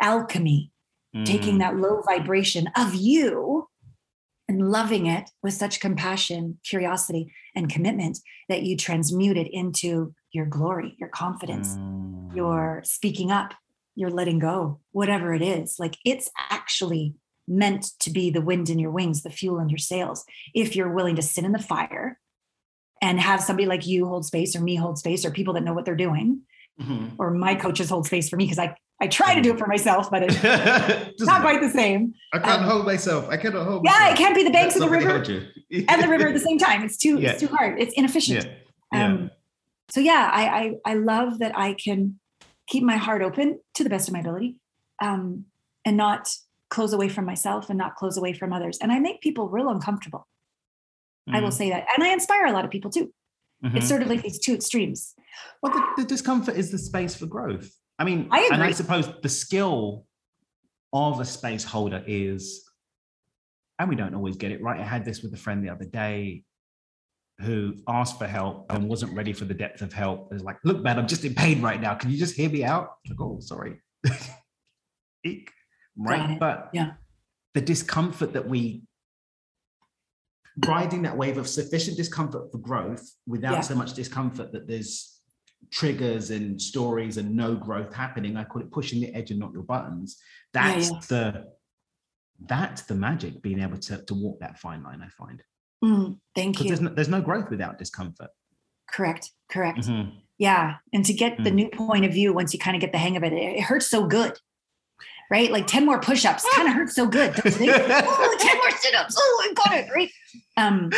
alchemy 0.00 0.72
taking 1.26 1.56
Mm. 1.56 1.58
that 1.58 1.76
low 1.76 2.00
vibration 2.00 2.68
of 2.74 2.94
you 2.94 3.68
and 4.48 4.70
loving 4.70 5.04
it 5.04 5.28
with 5.42 5.52
such 5.52 5.80
compassion, 5.80 6.58
curiosity, 6.64 7.30
and 7.54 7.68
commitment 7.68 8.20
that 8.48 8.62
you 8.62 8.74
transmute 8.74 9.36
it 9.36 9.48
into 9.52 10.14
your 10.32 10.46
glory, 10.46 10.96
your 10.98 11.10
confidence, 11.10 11.76
Mm. 11.76 12.34
your 12.34 12.80
speaking 12.84 13.30
up, 13.30 13.52
your 13.94 14.08
letting 14.08 14.38
go, 14.38 14.80
whatever 14.92 15.34
it 15.34 15.42
is. 15.42 15.78
Like 15.78 15.98
it's 16.06 16.30
actually 16.50 17.16
meant 17.46 17.84
to 18.00 18.10
be 18.10 18.30
the 18.30 18.40
wind 18.40 18.70
in 18.70 18.78
your 18.78 18.90
wings, 18.90 19.22
the 19.22 19.30
fuel 19.30 19.58
in 19.58 19.68
your 19.68 19.76
sails. 19.76 20.24
If 20.54 20.74
you're 20.74 20.94
willing 20.94 21.16
to 21.16 21.22
sit 21.22 21.44
in 21.44 21.52
the 21.52 21.58
fire 21.58 22.18
and 23.02 23.20
have 23.20 23.42
somebody 23.42 23.66
like 23.66 23.86
you 23.86 24.06
hold 24.06 24.24
space 24.24 24.56
or 24.56 24.62
me 24.62 24.76
hold 24.76 24.96
space 24.98 25.26
or 25.26 25.30
people 25.30 25.52
that 25.52 25.64
know 25.64 25.74
what 25.74 25.84
they're 25.84 25.94
doing 26.08 26.40
Mhm. 26.80 27.12
or 27.18 27.30
my 27.30 27.54
coaches 27.54 27.88
hold 27.88 28.06
space 28.06 28.28
for 28.28 28.36
me 28.36 28.44
because 28.46 28.58
I, 28.58 28.74
I 29.00 29.06
try 29.06 29.34
to 29.34 29.40
do 29.40 29.52
it 29.52 29.58
for 29.58 29.66
myself, 29.68 30.10
but 30.10 30.24
it's 30.24 30.40
Doesn't 31.18 31.40
quite 31.40 31.60
the 31.60 31.70
same. 31.70 32.14
I 32.32 32.38
can't 32.40 32.62
um, 32.62 32.68
hold 32.68 32.84
myself. 32.86 33.28
I 33.28 33.36
cannot 33.36 33.64
hold. 33.66 33.82
Yeah, 33.84 33.92
myself. 33.92 34.12
it 34.12 34.16
can't 34.18 34.34
be 34.34 34.42
the 34.42 34.50
banks 34.50 34.74
of 34.74 34.80
the 34.82 34.88
river 34.88 35.10
and 35.88 36.02
the 36.02 36.08
river 36.08 36.26
at 36.28 36.34
the 36.34 36.40
same 36.40 36.58
time. 36.58 36.82
It's 36.84 36.96
too 36.96 37.20
Yeah. 37.20 37.30
it's 37.30 37.40
too 37.40 37.46
hard. 37.48 37.80
It's 37.80 37.94
inefficient. 37.94 38.44
Yeah. 38.44 38.52
Yeah. 38.92 39.06
Um, 39.06 39.30
so 39.88 40.00
yeah, 40.00 40.30
I, 40.32 40.44
I 40.84 40.92
I 40.92 40.94
love 40.94 41.38
that 41.38 41.56
I 41.56 41.74
can 41.74 42.18
keep 42.66 42.82
my 42.82 42.96
heart 42.96 43.22
open 43.22 43.60
to 43.74 43.84
the 43.84 43.90
best 43.90 44.08
of 44.08 44.14
my 44.14 44.20
ability, 44.20 44.56
um, 45.00 45.44
and 45.84 45.96
not 45.96 46.28
close 46.70 46.92
away 46.92 47.08
from 47.08 47.24
myself 47.24 47.68
and 47.68 47.78
not 47.78 47.94
close 47.94 48.16
away 48.16 48.32
from 48.32 48.52
others. 48.52 48.78
And 48.80 48.90
I 48.90 48.98
make 48.98 49.20
people 49.20 49.48
real 49.48 49.68
uncomfortable. 49.68 50.26
I 51.32 51.40
will 51.40 51.50
Mm. 51.50 51.52
say 51.52 51.70
that, 51.70 51.86
and 51.94 52.02
I 52.04 52.08
inspire 52.12 52.46
a 52.46 52.52
lot 52.52 52.64
of 52.64 52.70
people 52.72 52.90
too. 52.90 53.12
It's 53.62 53.86
Mhm. 53.86 53.88
sort 53.88 54.02
of 54.02 54.08
like 54.08 54.22
these 54.22 54.38
two 54.40 54.54
extremes. 54.54 55.14
Well, 55.62 55.72
the, 55.72 56.02
the 56.02 56.08
discomfort 56.08 56.56
is 56.56 56.70
the 56.70 56.78
space 56.78 57.14
for 57.14 57.26
growth. 57.26 57.70
I 57.98 58.04
mean, 58.04 58.28
I 58.30 58.48
and 58.52 58.62
I 58.62 58.72
suppose 58.72 59.08
the 59.22 59.28
skill 59.28 60.06
of 60.92 61.20
a 61.20 61.24
space 61.24 61.64
holder 61.64 62.02
is, 62.06 62.68
and 63.78 63.88
we 63.88 63.96
don't 63.96 64.14
always 64.14 64.36
get 64.36 64.50
it 64.52 64.62
right. 64.62 64.80
I 64.80 64.84
had 64.84 65.04
this 65.04 65.22
with 65.22 65.32
a 65.34 65.36
friend 65.36 65.64
the 65.64 65.70
other 65.70 65.84
day 65.84 66.44
who 67.40 67.74
asked 67.88 68.18
for 68.18 68.26
help 68.26 68.66
and 68.70 68.88
wasn't 68.88 69.12
ready 69.16 69.32
for 69.32 69.44
the 69.44 69.54
depth 69.54 69.82
of 69.82 69.92
help. 69.92 70.28
It 70.30 70.34
was 70.34 70.44
like, 70.44 70.58
look, 70.64 70.82
man, 70.82 70.98
I'm 70.98 71.08
just 71.08 71.24
in 71.24 71.34
pain 71.34 71.60
right 71.62 71.80
now. 71.80 71.94
Can 71.94 72.10
you 72.10 72.16
just 72.18 72.36
hear 72.36 72.48
me 72.48 72.62
out? 72.62 72.90
Like, 73.08 73.20
oh, 73.20 73.38
sorry. 73.40 73.80
Eek. 75.24 75.50
Got 75.98 76.08
right. 76.10 76.38
But 76.38 76.70
Yeah. 76.72 76.92
the 77.54 77.60
discomfort 77.60 78.34
that 78.34 78.48
we 78.48 78.82
riding 80.64 81.02
that 81.02 81.16
wave 81.16 81.36
of 81.38 81.48
sufficient 81.48 81.96
discomfort 81.96 82.52
for 82.52 82.58
growth 82.58 83.10
without 83.26 83.54
Yeah. 83.54 83.60
so 83.62 83.74
much 83.74 83.94
discomfort 83.94 84.52
that 84.52 84.68
there's 84.68 85.13
triggers 85.70 86.30
and 86.30 86.60
stories 86.60 87.16
and 87.16 87.34
no 87.34 87.54
growth 87.54 87.92
happening. 87.94 88.36
I 88.36 88.44
call 88.44 88.62
it 88.62 88.70
pushing 88.70 89.00
the 89.00 89.14
edge 89.14 89.30
and 89.30 89.40
not 89.40 89.52
your 89.52 89.62
buttons. 89.62 90.18
That's 90.52 90.90
yeah. 90.90 90.98
the 91.08 91.46
that's 92.46 92.82
the 92.82 92.94
magic, 92.94 93.40
being 93.42 93.60
able 93.60 93.78
to, 93.78 93.98
to 94.04 94.14
walk 94.14 94.40
that 94.40 94.58
fine 94.58 94.82
line, 94.82 95.00
I 95.02 95.08
find. 95.08 95.42
Mm, 95.84 96.18
thank 96.34 96.60
you. 96.60 96.68
there's 96.68 96.80
no, 96.80 96.90
there's 96.90 97.08
no 97.08 97.20
growth 97.20 97.48
without 97.50 97.78
discomfort. 97.78 98.30
correct. 98.90 99.30
Correct. 99.50 99.78
Mhm. 99.80 100.12
Yeah. 100.38 100.76
And 100.92 101.04
to 101.04 101.12
get 101.12 101.36
the 101.42 101.50
Mm. 101.50 101.54
new 101.54 101.68
point 101.68 102.04
of 102.04 102.12
view, 102.12 102.32
once 102.32 102.52
you 102.52 102.58
kind 102.58 102.74
of 102.76 102.80
get 102.80 102.90
the 102.92 102.98
hang 102.98 103.16
of 103.16 103.22
it, 103.22 103.32
it, 103.32 103.58
it 103.58 103.60
hurts 103.62 103.86
so 103.88 104.06
good. 104.06 104.38
Right? 105.30 105.50
Like 105.50 105.66
10 105.66 105.86
more 105.86 106.00
push-ups 106.00 106.44
kind 106.54 106.68
of 106.68 106.74
hurts 106.74 106.94
so 106.94 107.06
good. 107.06 107.34
Don't 107.34 107.44
you 107.46 107.50
think? 107.52 107.72
oh, 107.88 108.36
10 108.40 108.56
more 108.58 108.70
sit-ups. 108.72 109.16
Oh, 109.18 109.42
I 109.48 109.54
got 109.54 109.78
it. 109.78 109.90
Right. 109.94 110.10
Um, 110.56 110.90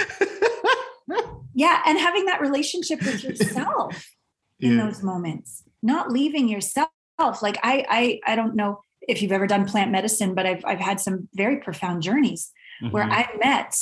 yeah. 1.55 1.83
And 1.87 1.99
having 1.99 2.27
that 2.27 2.41
relationship 2.41 3.03
with 3.03 3.23
yourself 3.23 4.09
in 4.61 4.77
Yeah. 4.77 4.87
those 4.87 5.03
moments, 5.03 5.63
not 5.83 6.11
leaving 6.11 6.49
yourself. 6.49 6.89
Like 7.43 7.59
I, 7.63 7.85
I, 7.89 8.21
I 8.33 8.37
don't 8.37 8.55
know 8.55 8.81
if 9.03 9.23
you've 9.23 9.33
ever 9.33 9.47
done 9.47 9.67
plant 9.67 9.91
medicine, 9.91 10.35
but 10.35 10.47
I've, 10.47 10.65
I've 10.65 10.81
had 10.81 11.01
some 11.01 11.29
very 11.35 11.59
profound 11.59 12.03
journeys 12.03 12.51
where 12.91 13.05
Mhm. 13.05 13.13
I 13.13 13.29
met 13.43 13.77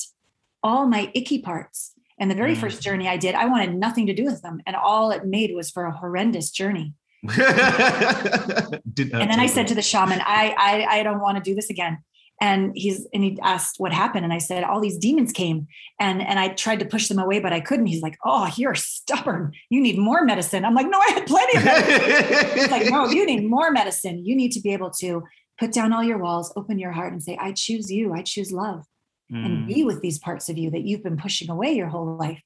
all 0.62 0.86
my 0.86 1.10
icky 1.14 1.40
parts. 1.40 1.92
And 2.18 2.30
the 2.30 2.34
very 2.36 2.54
Mm. 2.54 2.60
first 2.60 2.80
journey 2.80 3.08
I 3.08 3.16
did, 3.16 3.34
I 3.34 3.46
wanted 3.46 3.74
nothing 3.74 4.06
to 4.06 4.14
do 4.14 4.24
with 4.24 4.40
them. 4.42 4.60
And 4.66 4.76
all 4.76 5.10
it 5.10 5.24
made 5.26 5.52
was 5.54 5.70
for 5.70 5.84
a 5.86 5.92
horrendous 5.92 6.50
journey. 6.50 6.94
And 7.24 9.30
then 9.30 9.40
I 9.40 9.46
said 9.46 9.66
to 9.68 9.74
the 9.74 9.82
shaman, 9.82 10.20
I, 10.24 10.54
I, 10.56 10.98
I 10.98 11.02
don't 11.02 11.20
want 11.20 11.38
to 11.38 11.42
do 11.42 11.54
this 11.56 11.70
again. 11.70 11.98
And 12.40 12.72
he's 12.74 13.06
and 13.14 13.22
he 13.24 13.38
asked 13.42 13.76
what 13.78 13.92
happened. 13.92 14.24
And 14.24 14.32
i 14.32 14.38
said 14.38 14.64
all 14.64 14.80
these 14.80 14.98
demons 14.98 15.32
came. 15.32 15.66
And 16.00 16.20
and 16.20 16.38
i 16.38 16.48
tried 16.48 16.80
to 16.80 16.84
push 16.86 17.08
them 17.08 17.18
away 17.18 17.38
but 17.40 17.52
i 17.52 17.60
couldn't. 17.60 17.86
He's 17.86 18.02
like 18.02 18.16
oh 18.24 18.50
you're 18.56 18.74
stubborn. 18.74 19.52
You 19.70 19.80
need 19.80 19.98
more 19.98 20.24
medicine. 20.24 20.64
I'm 20.64 20.74
like 20.74 20.88
no 20.88 20.98
i 20.98 21.10
had 21.14 21.26
plenty 21.26 21.58
of 21.58 21.64
medicine. 21.64 22.58
He's 22.58 22.70
like 22.70 22.90
no 22.90 23.06
you 23.10 23.24
need 23.26 23.44
more 23.48 23.70
medicine. 23.70 24.24
You 24.24 24.34
need 24.36 24.52
to 24.52 24.60
be 24.60 24.72
able 24.72 24.90
to 25.00 25.22
put 25.58 25.72
down 25.72 25.92
all 25.92 26.02
your 26.02 26.18
walls 26.18 26.52
open 26.56 26.78
your 26.78 26.92
heart 26.92 27.12
and 27.12 27.22
say 27.22 27.38
i 27.40 27.52
choose 27.52 27.90
you. 27.90 28.12
I 28.12 28.22
choose 28.22 28.50
love 28.52 28.84
and 29.30 29.64
Mm. 29.64 29.66
be 29.66 29.84
with 29.84 30.00
these 30.02 30.18
parts 30.18 30.48
of 30.50 30.58
you 30.58 30.70
that 30.70 30.82
you've 30.82 31.02
been 31.02 31.16
pushing 31.16 31.48
away 31.50 31.72
your 31.72 31.88
whole 31.88 32.16
life. 32.16 32.42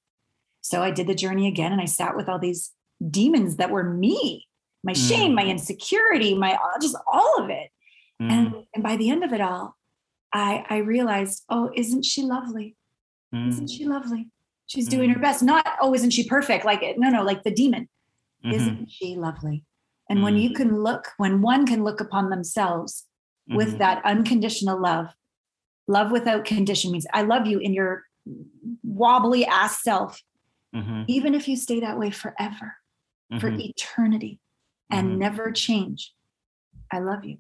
So 0.61 0.83
i 0.83 0.91
did 0.91 1.07
the 1.07 1.15
journey 1.15 1.49
again 1.49 1.73
and 1.73 1.81
i 1.81 1.87
sat 1.87 2.15
with 2.17 2.29
all 2.29 2.39
these 2.39 2.71
demons 3.11 3.57
that 3.57 3.71
were 3.71 3.85
me 3.85 4.47
my 4.85 4.93
shame 4.93 5.33
Mm. 5.33 5.35
my 5.37 5.45
insecurity 5.47 6.35
my 6.35 6.57
just 6.81 6.97
all 7.13 7.43
of 7.43 7.49
it. 7.51 7.71
Mm. 8.23 8.31
and, 8.33 8.55
and 8.75 8.83
by 8.83 8.97
the 8.97 9.11
end 9.11 9.23
of 9.25 9.33
it 9.33 9.41
all, 9.41 9.77
I, 10.33 10.65
I 10.69 10.77
realized, 10.79 11.45
oh, 11.49 11.71
isn't 11.75 12.05
she 12.05 12.23
lovely? 12.23 12.77
Mm. 13.35 13.49
Isn't 13.49 13.69
she 13.69 13.85
lovely? 13.87 14.29
She's 14.67 14.89
doing 14.89 15.11
her 15.11 15.19
best. 15.21 15.43
Not, 15.43 15.67
oh, 15.81 15.95
isn't 15.95 16.11
she 16.11 16.29
perfect? 16.29 16.65
Like, 16.65 16.83
no, 16.99 17.09
no, 17.09 17.23
like 17.23 17.43
the 17.43 17.51
demon. 17.51 17.89
Mhm. 18.45 18.53
Isn't 18.53 18.91
she 18.91 19.17
lovely? 19.17 19.65
And 20.11 20.23
when 20.23 20.35
Mm. 20.37 20.43
you 20.43 20.51
can 20.55 20.83
look, 20.83 21.09
when 21.17 21.41
one 21.43 21.67
can 21.67 21.83
look 21.85 22.01
upon 22.01 22.29
themselves 22.31 23.07
with 23.49 23.75
Mhm. 23.75 23.79
that 23.79 24.05
unconditional 24.05 24.81
love, 24.81 25.15
love 25.87 26.11
without 26.11 26.45
condition 26.45 26.93
means 26.93 27.07
I 27.13 27.23
love 27.23 27.47
you 27.47 27.59
in 27.59 27.73
your 27.73 28.05
wobbly 28.83 29.47
ass 29.47 29.83
self, 29.83 30.23
Mhm. 30.75 31.07
even 31.09 31.35
if 31.35 31.49
you 31.49 31.57
stay 31.57 31.81
that 31.81 31.99
way 31.99 32.11
forever, 32.11 32.77
for 33.41 33.51
Mhm. 33.51 33.61
eternity 33.71 34.41
and 34.91 35.13
Mhm. 35.13 35.19
never 35.19 35.51
change. 35.53 36.15
I 36.93 36.99
love 37.01 37.25
you. 37.25 37.39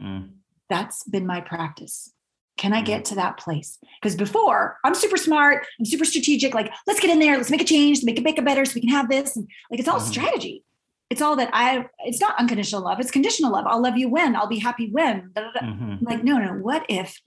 Mm. 0.00 0.39
That's 0.70 1.04
been 1.04 1.26
my 1.26 1.40
practice. 1.42 2.12
Can 2.56 2.72
Mm-hmm. 2.72 2.78
I 2.78 2.82
get 2.82 3.04
to 3.06 3.14
that 3.16 3.36
place? 3.38 3.78
Because 4.00 4.16
before 4.16 4.78
I'm 4.84 4.94
super 4.94 5.16
smart, 5.16 5.66
I'm 5.78 5.84
super 5.84 6.04
strategic, 6.04 6.54
like, 6.54 6.70
let's 6.86 7.00
get 7.00 7.10
in 7.10 7.18
there, 7.18 7.36
let's 7.36 7.50
make 7.50 7.60
a 7.62 7.64
change, 7.64 8.02
make 8.04 8.18
it 8.18 8.24
make 8.24 8.38
it 8.38 8.44
better 8.44 8.64
so 8.64 8.72
we 8.74 8.80
can 8.82 8.90
have 8.90 9.08
this. 9.10 9.36
And 9.36 9.48
like 9.70 9.80
it's 9.80 9.88
all 9.88 10.00
Mhm. 10.00 10.08
strategy. 10.08 10.64
It's 11.10 11.20
all 11.22 11.36
that 11.36 11.50
I 11.52 11.86
it's 12.04 12.20
not 12.20 12.38
unconditional 12.38 12.82
love, 12.82 13.00
it's 13.00 13.10
conditional 13.10 13.52
love. 13.52 13.66
I'll 13.66 13.82
love 13.82 13.96
you 13.98 14.08
when, 14.08 14.36
I'll 14.36 14.46
be 14.46 14.58
happy 14.58 14.90
when. 14.90 15.30
Mhm. 15.36 16.02
Like, 16.02 16.22
no, 16.22 16.38
no, 16.38 16.52
what 16.52 16.84
if 16.88 17.18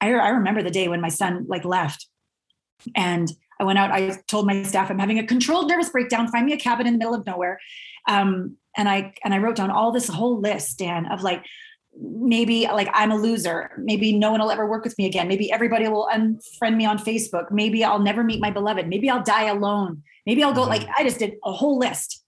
I, 0.00 0.12
I 0.14 0.28
remember 0.30 0.62
the 0.62 0.70
day 0.70 0.86
when 0.88 1.00
my 1.00 1.08
son 1.08 1.44
like 1.48 1.64
left 1.64 2.06
and 2.94 3.30
I 3.60 3.64
went 3.64 3.80
out, 3.80 3.90
I 3.90 4.16
told 4.28 4.46
my 4.46 4.62
staff 4.62 4.88
I'm 4.90 5.00
having 5.00 5.18
a 5.18 5.26
controlled 5.26 5.68
nervous 5.68 5.90
breakdown, 5.90 6.28
find 6.28 6.46
me 6.46 6.52
a 6.52 6.56
cabin 6.56 6.86
in 6.86 6.92
the 6.94 6.98
middle 6.98 7.14
of 7.14 7.26
nowhere. 7.26 7.58
Um, 8.06 8.56
and 8.76 8.88
I 8.88 9.12
and 9.24 9.34
I 9.34 9.38
wrote 9.38 9.56
down 9.56 9.72
all 9.72 9.90
this 9.90 10.06
whole 10.08 10.38
list, 10.40 10.78
Dan, 10.78 11.06
of 11.06 11.22
like 11.22 11.44
maybe 12.00 12.66
like 12.66 12.88
I'm 12.92 13.10
a 13.10 13.16
loser. 13.16 13.70
Maybe 13.78 14.12
no 14.12 14.30
one 14.30 14.40
will 14.40 14.50
ever 14.50 14.66
work 14.66 14.84
with 14.84 14.96
me 14.98 15.06
again. 15.06 15.26
Maybe 15.28 15.50
everybody 15.50 15.88
will 15.88 16.08
unfriend 16.12 16.76
me 16.76 16.86
on 16.86 16.98
Facebook. 16.98 17.50
Maybe 17.50 17.84
I'll 17.84 17.98
never 17.98 18.22
meet 18.22 18.40
my 18.40 18.50
beloved. 18.50 18.86
Maybe 18.88 19.10
I'll 19.10 19.22
die 19.22 19.44
alone. 19.48 20.02
Maybe 20.26 20.42
I'll 20.42 20.52
go 20.52 20.64
Mhm. 20.64 20.68
like 20.68 20.88
I 20.96 21.02
just 21.02 21.18
did 21.18 21.36
a 21.44 21.52
whole 21.52 21.78
list. 21.78 22.24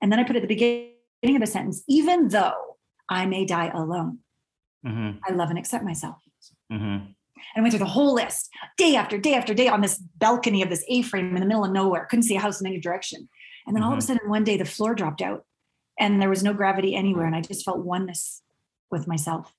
And 0.00 0.12
then 0.12 0.20
I 0.20 0.24
put 0.24 0.36
at 0.36 0.42
the 0.42 0.48
beginning 0.48 1.36
of 1.36 1.40
the 1.40 1.46
sentence, 1.46 1.82
even 1.88 2.28
though 2.28 2.76
I 3.08 3.26
may 3.26 3.44
die 3.44 3.68
alone, 3.68 4.18
Mhm. 4.84 5.18
I 5.28 5.32
love 5.32 5.50
and 5.50 5.58
accept 5.58 5.84
myself. 5.84 6.22
Mhm. 6.70 6.78
And 6.78 7.14
I 7.56 7.60
went 7.60 7.72
through 7.72 7.80
the 7.80 7.86
whole 7.86 8.14
list 8.14 8.50
day 8.76 8.94
after 8.94 9.18
day 9.18 9.34
after 9.34 9.54
day 9.54 9.68
on 9.68 9.80
this 9.80 9.98
balcony 9.98 10.62
of 10.62 10.68
this 10.68 10.84
A 10.88 11.02
frame 11.02 11.34
in 11.34 11.40
the 11.40 11.46
middle 11.46 11.64
of 11.64 11.72
nowhere. 11.72 12.06
Couldn't 12.06 12.24
see 12.24 12.36
a 12.36 12.40
house 12.40 12.60
in 12.60 12.66
any 12.66 12.78
direction. 12.80 13.28
And 13.66 13.74
then 13.74 13.82
all 13.82 13.92
of 13.92 13.98
a 13.98 14.00
Mhm. 14.00 14.06
sudden, 14.06 14.28
one 14.28 14.44
day, 14.44 14.56
the 14.56 14.64
floor 14.64 14.94
dropped 14.94 15.20
out 15.22 15.44
and 15.98 16.20
there 16.20 16.28
was 16.28 16.42
no 16.44 16.52
gravity 16.54 16.94
anywhere. 16.94 17.26
And 17.26 17.34
I 17.34 17.40
just 17.40 17.64
felt 17.64 17.78
oneness 17.84 18.42
with 18.90 19.06
myself 19.06 19.52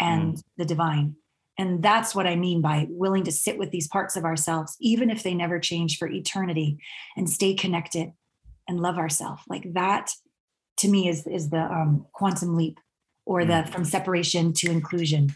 and 0.00 0.42
the 0.56 0.64
divine. 0.64 1.16
And 1.58 1.82
that's 1.82 2.14
what 2.14 2.26
I 2.26 2.36
mean 2.36 2.60
by 2.60 2.86
willing 2.88 3.24
to 3.24 3.32
sit 3.32 3.58
with 3.58 3.72
these 3.72 3.88
parts 3.88 4.16
of 4.16 4.24
ourselves, 4.24 4.76
even 4.80 5.10
if 5.10 5.24
they 5.24 5.34
never 5.34 5.58
change 5.58 5.98
for 5.98 6.08
eternity, 6.08 6.78
and 7.16 7.28
stay 7.28 7.54
connected 7.54 8.12
and 8.68 8.78
love 8.78 8.96
ourselves. 8.96 9.42
Like 9.48 9.72
that 9.72 10.12
to 10.78 10.88
me 10.88 11.08
is, 11.08 11.26
is 11.26 11.50
the 11.50 11.62
um, 11.62 12.06
quantum 12.12 12.56
leap 12.56 12.78
or 13.26 13.44
the 13.44 13.68
from 13.72 13.84
separation 13.84 14.52
to 14.54 14.70
inclusion. 14.70 15.34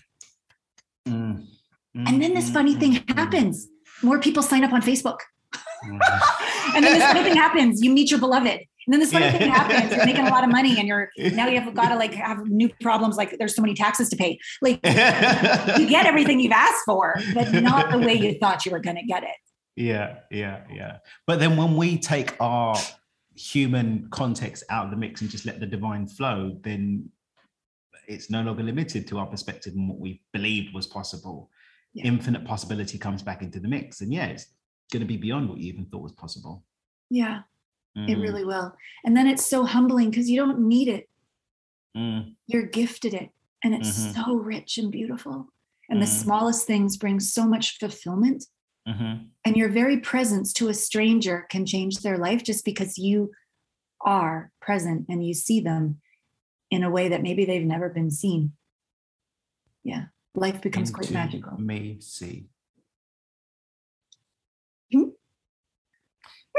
Mm. 1.07 1.46
And 1.94 2.22
then 2.22 2.35
this 2.35 2.50
funny 2.50 2.74
thing 2.74 2.92
happens. 3.09 3.68
More 4.02 4.18
people 4.18 4.42
sign 4.42 4.64
up 4.64 4.72
on 4.72 4.81
Facebook. 4.81 5.18
Mm. 5.87 5.98
And 6.74 6.85
then 6.85 6.98
this 6.98 7.05
funny 7.05 7.24
thing 7.24 7.37
happens. 7.37 7.83
You 7.83 7.92
meet 7.92 8.11
your 8.11 8.20
beloved. 8.20 8.61
And 8.87 8.92
then 8.92 9.01
this 9.01 9.12
funny 9.12 9.27
Yeah. 9.27 9.38
thing 9.38 9.51
happens. 9.51 9.95
You're 9.95 10.07
making 10.07 10.27
a 10.27 10.31
lot 10.31 10.45
of 10.45 10.51
money 10.51 10.79
and 10.79 10.88
you're 10.88 11.11
now 11.33 11.47
you 11.49 11.61
have 11.61 11.75
got 11.75 11.88
to 11.88 11.97
like 11.97 12.12
have 12.14 12.47
new 12.47 12.68
problems. 12.81 13.16
Like 13.16 13.37
there's 13.38 13.55
so 13.55 13.62
many 13.62 13.75
taxes 13.75 14.09
to 14.11 14.16
pay. 14.16 14.38
Like 14.61 14.77
you 14.85 15.87
get 15.88 16.07
everything 16.07 16.40
you've 16.40 16.53
asked 16.53 16.85
for, 16.85 17.14
but 17.35 17.53
not 17.53 17.90
the 17.90 17.99
way 17.99 18.14
you 18.14 18.38
thought 18.38 18.64
you 18.66 18.73
were 18.73 18.81
going 18.81 18.97
to 18.97 19.05
get 19.05 19.23
it. 19.23 19.37
Yeah, 19.77 20.16
yeah, 20.31 20.64
yeah. 20.71 20.99
But 21.27 21.38
then 21.40 21.57
when 21.57 21.77
we 21.77 21.99
take 21.99 22.35
our 22.40 22.77
human 23.35 24.09
context 24.11 24.64
out 24.68 24.85
of 24.87 24.90
the 24.90 24.97
mix 24.97 25.23
and 25.23 25.31
just 25.31 25.47
let 25.47 25.61
the 25.61 25.66
divine 25.66 26.07
flow, 26.07 26.59
then 26.62 27.09
it's 28.07 28.29
no 28.31 28.42
longer 28.42 28.62
limited 28.62 29.07
to 29.09 29.18
our 29.18 29.27
perspective 29.27 29.73
and 29.75 29.88
what 29.88 29.99
we 29.99 30.21
believed 30.33 30.75
was 30.75 30.87
possible. 30.87 31.51
Yeah. 31.95 32.05
Infinite 32.05 32.45
possibility 32.45 32.99
comes 32.99 33.23
back 33.23 33.42
into 33.42 33.61
the 33.61 33.68
mix. 33.68 34.01
And 34.01 34.12
yeah, 34.12 34.27
it's 34.27 34.47
going 34.92 35.01
to 35.01 35.07
be 35.07 35.16
beyond 35.16 35.49
what 35.49 35.59
you 35.59 35.73
even 35.73 35.87
thought 35.87 36.03
was 36.03 36.12
possible. 36.12 36.64
Yeah, 37.11 37.40
it 37.94 38.18
Mm, 38.18 38.22
really 38.22 38.44
will. 38.44 38.74
And 39.05 39.16
then 39.16 39.26
it's 39.26 39.46
so 39.46 39.64
humbling 39.64 40.11
because 40.11 40.28
you 40.31 40.38
don't 40.38 40.66
need 40.66 40.88
it. 40.88 41.09
mm, 41.96 42.37
You're 42.46 42.66
gifted 42.66 43.14
it. 43.14 43.31
And 43.64 43.74
it's 43.74 43.88
Mhm. 43.88 44.14
so 44.14 44.35
rich 44.35 44.78
and 44.78 44.90
beautiful. 44.90 45.48
And 45.88 46.00
the 46.00 46.07
Mhm. 46.07 46.24
smallest 46.24 46.66
things 46.66 46.96
bring 46.96 47.20
so 47.20 47.46
much 47.46 47.78
fulfillment. 47.78 48.44
mhm, 48.88 49.31
and 49.44 49.57
your 49.57 49.68
very 49.68 49.98
presence 50.00 50.52
to 50.55 50.68
a 50.68 50.74
stranger 50.74 51.46
can 51.50 51.64
change 51.66 51.98
their 52.00 52.18
life 52.18 52.42
just 52.42 52.64
because 52.64 52.98
you 52.98 53.31
are 54.00 54.50
present 54.61 55.07
and 55.09 55.24
you 55.24 55.35
see 55.35 55.61
them 55.61 56.00
in 56.70 56.83
a 56.83 56.90
way 56.90 57.09
that 57.09 57.22
maybe 57.22 57.44
they've 57.44 57.64
never 57.66 57.88
been 57.88 58.11
seen. 58.11 58.52
Yeah, 59.85 60.07
life 60.35 60.61
becomes 60.62 60.90
quite 60.90 61.11
magical. 61.11 61.59
Me 61.59 61.98
see. 62.00 62.48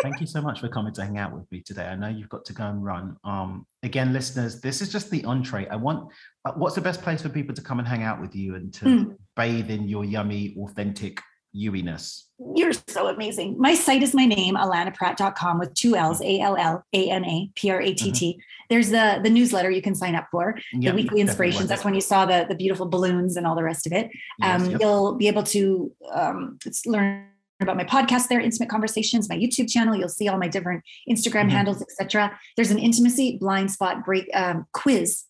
Thank 0.02 0.20
you 0.20 0.28
so 0.28 0.42
much 0.42 0.60
for 0.60 0.68
coming 0.68 0.94
to 0.94 1.04
hang 1.04 1.18
out 1.18 1.34
with 1.34 1.50
me 1.52 1.62
today. 1.62 1.86
I 1.86 1.96
know 1.96 2.08
you've 2.08 2.30
got 2.30 2.46
to 2.46 2.54
go 2.54 2.64
and 2.64 2.84
run. 2.84 3.16
Um, 3.24 3.66
again, 3.84 4.12
listeners, 4.12 4.60
this 4.60 4.82
is 4.82 4.92
just 4.92 5.10
the 5.12 5.24
entree. 5.26 5.68
I 5.70 5.76
want. 5.76 6.12
Uh, 6.46 6.52
what's 6.54 6.76
the 6.76 6.82
best 6.82 7.02
place 7.02 7.22
for 7.22 7.30
people 7.30 7.54
to 7.56 7.62
come 7.62 7.80
and 7.80 7.88
hang 7.88 8.04
out 8.04 8.20
with 8.20 8.36
you 8.36 8.56
and 8.56 8.74
to 8.76 8.86
Hmm. 8.86 9.12
bathe 9.36 9.70
in 9.70 9.88
your 9.88 10.04
yummy, 10.04 10.56
authentic 10.60 11.20
yewiness? 11.56 12.24
You're 12.56 12.74
so 12.74 13.08
amazing. 13.08 13.56
My 13.60 13.76
site 13.76 14.02
is 14.04 14.14
my 14.14 14.26
name, 14.26 14.56
allanapratt.com 14.56 15.60
with 15.60 15.74
two 15.76 15.96
L's, 15.96 16.22
A 16.22 16.40
L 16.42 16.58
L 16.58 16.84
A 16.92 17.10
N 17.10 17.24
A 17.24 17.50
P 17.56 17.70
R 17.70 17.80
A 17.80 17.94
T 17.94 18.12
T. 18.12 18.42
There's 18.70 18.90
the, 18.90 19.20
the 19.24 19.30
newsletter 19.30 19.70
you 19.70 19.82
can 19.82 19.96
sign 19.96 20.16
up 20.16 20.28
for, 20.32 20.54
Mm-hmm. 20.54 20.82
Yep, 20.82 20.92
the 20.92 21.02
weekly 21.02 21.22
inspirations. 21.22 21.70
That's 21.70 21.86
when 21.86 21.94
you 21.94 22.02
saw 22.02 22.26
the, 22.26 22.46
the 22.50 22.56
beautiful 22.56 22.88
balloons 22.88 23.38
and 23.38 23.46
all 23.46 23.56
the 23.56 23.64
rest 23.64 23.86
of 23.86 23.94
it. 23.94 24.10
Yes, 24.40 24.62
Um, 24.62 24.72
yep. 24.72 24.82
You'll 24.82 25.14
be 25.16 25.28
able 25.28 25.44
to 25.44 25.92
um, 26.12 26.58
learn 26.88 27.28
about 27.62 27.78
my 27.78 27.84
podcast 27.84 28.28
there, 28.28 28.40
Intimate 28.40 28.70
Conversations, 28.70 29.30
my 29.30 29.36
YouTube 29.38 29.70
channel. 29.70 29.96
You'll 29.96 30.10
see 30.10 30.28
all 30.28 30.38
my 30.38 30.48
different 30.48 30.84
Instagram 31.10 31.48
Mhm. 31.48 31.52
handles, 31.52 31.82
etc. 31.82 32.38
There's 32.56 32.72
an 32.72 32.80
intimacy 32.80 33.38
blind 33.40 33.72
spot 33.72 34.06
break 34.06 34.30
um, 34.34 34.66
quiz 34.74 35.24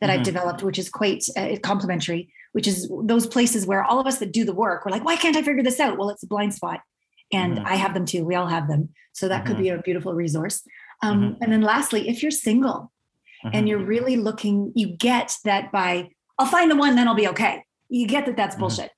that 0.00 0.10
I've 0.10 0.20
Mhm. 0.20 0.24
developed, 0.24 0.62
which 0.62 0.78
is 0.78 0.88
quite 0.88 1.24
uh, 1.36 1.56
complimentary. 1.62 2.28
Which 2.52 2.68
is 2.68 2.88
those 3.02 3.26
places 3.26 3.66
where 3.66 3.82
all 3.82 3.98
of 3.98 4.06
us 4.06 4.18
that 4.18 4.32
do 4.32 4.44
the 4.44 4.54
work, 4.54 4.84
we're 4.86 4.92
like, 4.92 5.04
why 5.04 5.16
can't 5.16 5.36
I 5.36 5.42
figure 5.42 5.62
this 5.64 5.80
out? 5.80 5.98
Well, 5.98 6.08
it's 6.10 6.22
a 6.22 6.26
blind 6.28 6.54
spot, 6.54 6.80
and 7.32 7.58
Mhm. 7.58 7.64
I 7.66 7.74
have 7.74 7.94
them 7.94 8.06
too. 8.06 8.24
We 8.24 8.36
all 8.36 8.46
have 8.46 8.68
them, 8.68 8.90
so 9.12 9.26
that 9.26 9.44
could 9.44 9.58
be 9.58 9.70
a 9.70 9.78
beautiful 9.78 10.14
resource. 10.14 10.62
Um, 11.02 11.20
Mhm. 11.20 11.36
And 11.42 11.52
then 11.52 11.62
lastly, 11.62 12.08
if 12.08 12.22
you're 12.22 12.30
single 12.30 12.92
and 13.42 13.64
Mhm. 13.66 13.68
you're 13.68 13.84
really 13.84 14.16
looking, 14.16 14.70
you 14.76 14.86
get 14.96 15.36
that 15.44 15.72
by 15.72 16.10
I'll 16.38 16.46
find 16.46 16.68
the 16.70 16.74
one, 16.76 16.96
then 16.96 17.06
I'll 17.06 17.14
be 17.14 17.28
okay. 17.28 17.64
You 17.88 18.06
get 18.08 18.26
that 18.26 18.36
that's 18.36 18.56
bullshit 18.56 18.90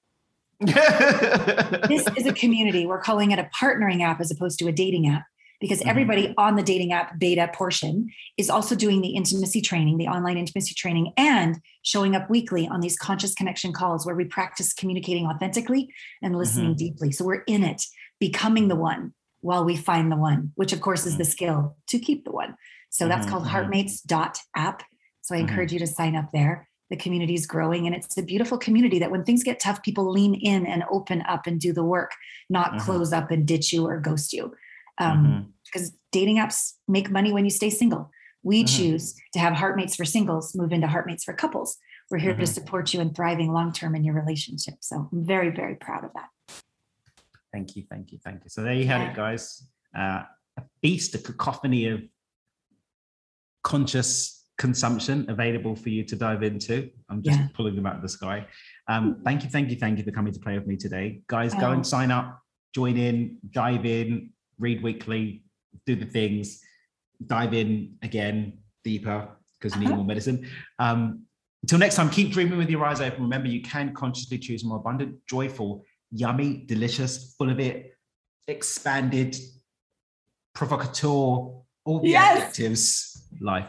this 0.61 2.09
is 2.16 2.27
a 2.27 2.33
community. 2.42 2.87
We're 2.87 3.01
calling 3.01 3.31
it 3.31 3.38
a 3.38 3.49
partnering 3.59 4.03
app 4.03 4.21
as 4.21 4.31
opposed 4.31 4.59
to 4.61 4.69
a 4.69 4.73
dating 4.73 5.09
app 5.09 5.25
because 5.61 5.81
Mhm. 5.81 5.87
everybody 5.88 6.35
on 6.37 6.57
the 6.57 6.62
dating 6.62 6.92
app 6.92 7.19
beta 7.19 7.51
portion 7.55 8.11
is 8.37 8.51
also 8.51 8.75
doing 8.75 9.01
the 9.01 9.09
intimacy 9.09 9.61
training, 9.61 9.97
the 9.99 10.09
online 10.09 10.37
intimacy 10.37 10.75
training, 10.75 11.12
and 11.16 11.61
showing 11.83 12.14
up 12.14 12.29
weekly 12.29 12.69
on 12.69 12.81
these 12.81 12.97
conscious 12.97 13.35
connection 13.35 13.73
calls 13.73 14.05
where 14.05 14.14
we 14.14 14.25
practice 14.25 14.73
communicating 14.75 15.27
authentically 15.27 15.88
and 16.23 16.37
listening 16.37 16.75
deeply. 16.75 17.11
So 17.12 17.25
we're 17.25 17.42
in 17.47 17.62
it, 17.64 17.85
becoming 18.21 18.69
the 18.69 18.77
one 18.77 19.14
while 19.40 19.64
we 19.64 19.77
find 19.77 20.11
the 20.11 20.16
one, 20.16 20.53
which 20.57 20.73
of 20.73 20.81
course 20.81 21.07
is 21.07 21.16
the 21.19 21.25
skill 21.25 21.77
to 21.88 21.99
keep 21.99 22.25
the 22.25 22.33
one. 22.33 22.57
So 22.90 23.09
that's 23.09 23.27
Mhm, 23.27 23.31
called 23.31 23.45
mhm. 23.45 23.51
heartmates.app. 23.51 24.83
So 25.23 25.35
I 25.35 25.38
encourage 25.38 25.73
you 25.73 25.79
to 25.81 25.87
sign 25.87 26.16
up 26.16 26.31
there 26.33 26.69
the 26.90 26.96
community 26.96 27.35
is 27.35 27.46
growing 27.46 27.87
and 27.87 27.94
it's 27.96 28.16
a 28.16 28.22
beautiful 28.22 28.59
community 28.59 28.99
that 28.99 29.11
when 29.11 29.25
things 29.25 29.42
get 29.42 29.59
tough 29.61 29.83
people 29.83 30.11
lean 30.11 30.35
in 30.35 30.66
and 30.66 30.85
open 30.90 31.22
up 31.22 31.46
and 31.46 31.61
do 31.61 31.72
the 31.72 31.85
work 31.85 32.12
not 32.49 32.72
Mhm. 32.75 32.81
close 32.81 33.12
up 33.12 33.31
and 33.31 33.46
ditch 33.46 33.72
you 33.72 33.87
or 33.87 34.01
ghost 34.01 34.33
you 34.33 34.55
um, 34.99 35.27
Mhm. 35.27 35.53
because 35.64 35.92
dating 36.12 36.37
apps 36.37 36.75
make 36.88 37.11
money 37.11 37.33
when 37.33 37.44
you 37.44 37.51
stay 37.51 37.70
single 37.70 38.11
we 38.42 38.62
Mhm. 38.62 38.68
choose 38.77 39.14
to 39.33 39.38
have 39.38 39.55
heartmates 39.55 39.96
for 39.96 40.05
singles 40.05 40.55
move 40.55 40.72
into 40.72 40.87
heartmates 40.87 41.25
for 41.25 41.33
couples 41.35 41.79
We're 42.09 42.18
here 42.18 42.37
to 42.37 42.42
Mhm. 42.44 42.55
support 42.55 42.94
you 42.94 43.01
in 43.01 43.12
thriving 43.14 43.53
long 43.53 43.72
term 43.72 43.96
in 43.96 44.05
your 44.05 44.14
relationship. 44.14 44.77
So 44.81 45.09
I'm 45.11 45.25
very, 45.27 45.51
very 45.51 45.75
proud 45.75 46.05
of 46.05 46.12
that. 46.14 46.31
Thank 47.51 47.75
you, 47.75 47.83
thank 47.90 48.12
you, 48.12 48.20
thank 48.22 48.44
you. 48.44 48.49
So 48.49 48.62
there 48.62 48.75
you 48.75 48.87
have 48.87 49.01
Yeah. 49.01 49.11
it, 49.11 49.16
guys. 49.16 49.66
Uh, 49.92 50.22
a 50.57 50.62
feast, 50.81 51.16
a 51.16 51.18
cacophony 51.18 51.87
of 51.87 52.05
conscious 53.64 54.36
consumption 54.59 55.27
available 55.29 55.77
for 55.77 55.90
you 55.90 56.03
to 56.05 56.16
dive 56.16 56.42
into. 56.42 56.90
I'm 57.09 57.23
just 57.23 57.38
Yeah. 57.38 57.49
pulling 57.55 57.77
them 57.77 57.87
out 57.87 57.97
of 57.97 58.03
the 58.03 58.09
sky. 58.09 58.47
Um, 58.88 59.21
thank 59.25 59.45
you, 59.45 59.51
thank 59.51 59.71
you, 59.71 59.77
thank 59.77 59.99
you 59.99 60.05
for 60.05 60.11
coming 60.12 60.33
to 60.33 60.40
play 60.40 60.59
with 60.59 60.66
me 60.66 60.77
today. 60.77 61.21
Guys, 61.27 61.55
go 61.55 61.73
and 61.73 61.87
sign 61.87 62.11
up, 62.11 62.40
join 62.75 62.97
in, 62.97 63.38
dive 63.51 63.85
in, 63.85 64.31
read 64.59 64.83
weekly, 64.83 65.45
do 65.85 65.95
the 65.95 66.07
things, 66.07 66.62
dive 67.27 67.53
in 67.53 67.97
again, 68.03 68.59
deeper, 68.83 69.29
because 69.59 69.75
you 69.75 69.81
need 69.81 69.88
Uh-huh. 69.88 69.97
more 69.97 70.05
medicine. 70.07 70.47
Um, 70.79 71.23
until 71.62 71.79
next 71.79 71.97
time, 71.97 72.09
keep 72.11 72.33
dreaming 72.33 72.59
with 72.59 72.71
your 72.71 72.85
eyes 72.85 73.01
open. 73.01 73.23
Remember, 73.23 73.49
you 73.49 73.61
can 73.61 73.92
consciously 73.92 74.38
choose 74.38 74.64
more 74.64 74.79
abundant, 74.79 75.19
joyful, 75.27 75.85
yummy, 76.12 76.64
delicious, 76.66 77.35
full 77.37 77.51
of 77.51 77.59
it, 77.61 77.95
expanded, 78.49 79.37
provocateur, 80.55 81.09
all 81.85 82.01
the 82.01 82.09
Yes. 82.11 82.42
adjectives, 82.42 83.29
life. 83.40 83.69